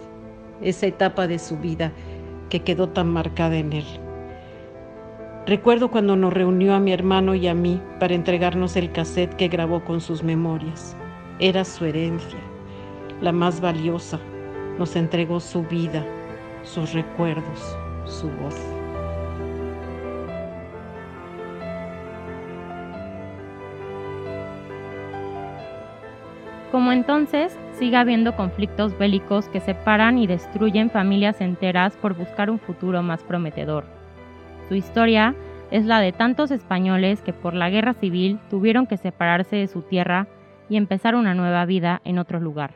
esa 0.61 0.87
etapa 0.87 1.27
de 1.27 1.37
su 1.37 1.57
vida 1.57 1.91
que 2.49 2.61
quedó 2.61 2.87
tan 2.87 3.09
marcada 3.09 3.57
en 3.57 3.73
él. 3.73 3.85
Recuerdo 5.45 5.91
cuando 5.91 6.15
nos 6.15 6.31
reunió 6.31 6.75
a 6.75 6.79
mi 6.79 6.93
hermano 6.93 7.35
y 7.35 7.45
a 7.49 7.53
mí 7.53 7.81
para 7.99 8.15
entregarnos 8.15 8.77
el 8.77 8.93
cassette 8.93 9.35
que 9.35 9.49
grabó 9.49 9.83
con 9.83 9.99
sus 9.99 10.23
memorias. 10.23 10.95
Era 11.39 11.63
su 11.63 11.85
herencia, 11.85 12.39
la 13.21 13.31
más 13.31 13.61
valiosa. 13.61 14.19
Nos 14.79 14.95
entregó 14.95 15.39
su 15.39 15.61
vida, 15.61 16.03
sus 16.63 16.93
recuerdos, 16.93 17.77
su 18.05 18.27
voz. 18.27 18.55
Como 26.71 26.91
entonces, 26.91 27.55
sigue 27.77 27.97
habiendo 27.97 28.35
conflictos 28.35 28.97
bélicos 28.97 29.47
que 29.49 29.59
separan 29.59 30.17
y 30.17 30.25
destruyen 30.25 30.89
familias 30.89 31.39
enteras 31.39 31.95
por 31.97 32.15
buscar 32.15 32.49
un 32.49 32.57
futuro 32.57 33.03
más 33.03 33.21
prometedor. 33.21 33.85
Su 34.69 34.73
historia 34.73 35.35
es 35.69 35.85
la 35.85 35.99
de 35.99 36.13
tantos 36.13 36.49
españoles 36.49 37.21
que 37.21 37.31
por 37.31 37.53
la 37.53 37.69
guerra 37.69 37.93
civil 37.93 38.39
tuvieron 38.49 38.87
que 38.87 38.97
separarse 38.97 39.55
de 39.55 39.67
su 39.67 39.83
tierra 39.83 40.27
y 40.69 40.77
empezar 40.77 41.15
una 41.15 41.33
nueva 41.33 41.65
vida 41.65 42.01
en 42.03 42.19
otro 42.19 42.39
lugar. 42.39 42.71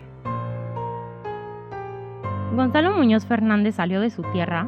Gonzalo 2.55 2.91
Muñoz 2.91 3.25
Fernández 3.25 3.75
salió 3.75 4.01
de 4.01 4.09
su 4.09 4.23
tierra 4.23 4.67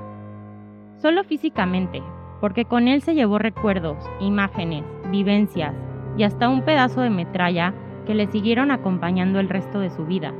solo 1.03 1.25
físicamente, 1.25 2.01
porque 2.39 2.63
con 2.63 2.87
él 2.87 3.01
se 3.01 3.13
llevó 3.13 3.39
recuerdos, 3.39 3.97
imágenes, 4.21 4.85
vivencias 5.11 5.75
y 6.17 6.23
hasta 6.23 6.47
un 6.47 6.63
pedazo 6.63 7.01
de 7.01 7.09
metralla 7.09 7.73
que 8.05 8.15
le 8.15 8.27
siguieron 8.27 8.71
acompañando 8.71 9.39
el 9.39 9.49
resto 9.49 9.79
de 9.79 9.89
su 9.89 10.05
vida. 10.05 10.33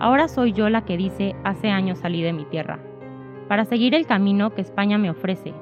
Ahora 0.00 0.28
soy 0.28 0.52
yo 0.52 0.70
la 0.70 0.86
que 0.86 0.96
dice 0.96 1.36
hace 1.44 1.70
años 1.70 1.98
salí 1.98 2.22
de 2.22 2.32
mi 2.32 2.44
tierra, 2.46 2.78
para 3.46 3.66
seguir 3.66 3.94
el 3.94 4.06
camino 4.06 4.54
que 4.54 4.62
España 4.62 4.96
me 4.96 5.10
ofrece. 5.10 5.52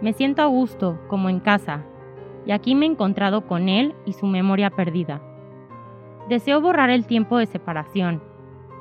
Me 0.00 0.12
siento 0.12 0.42
a 0.42 0.46
gusto, 0.46 1.00
como 1.08 1.28
en 1.28 1.40
casa, 1.40 1.82
y 2.46 2.52
aquí 2.52 2.76
me 2.76 2.86
he 2.86 2.88
encontrado 2.88 3.48
con 3.48 3.68
él 3.68 3.94
y 4.06 4.12
su 4.12 4.26
memoria 4.26 4.70
perdida. 4.70 5.20
Deseo 6.28 6.60
borrar 6.60 6.90
el 6.90 7.06
tiempo 7.06 7.38
de 7.38 7.46
separación, 7.46 8.22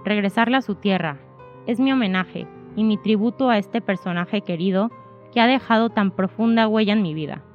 regresarle 0.04 0.58
a 0.58 0.62
su 0.62 0.76
tierra. 0.76 1.18
Es 1.66 1.80
mi 1.80 1.94
homenaje 1.94 2.46
y 2.76 2.84
mi 2.84 2.98
tributo 2.98 3.50
a 3.50 3.58
este 3.58 3.80
personaje 3.80 4.42
querido 4.42 4.92
que 5.32 5.40
ha 5.40 5.48
dejado 5.48 5.90
tan 5.90 6.12
profunda 6.12 6.68
huella 6.68 6.92
en 6.92 7.02
mi 7.02 7.14
vida. 7.14 7.46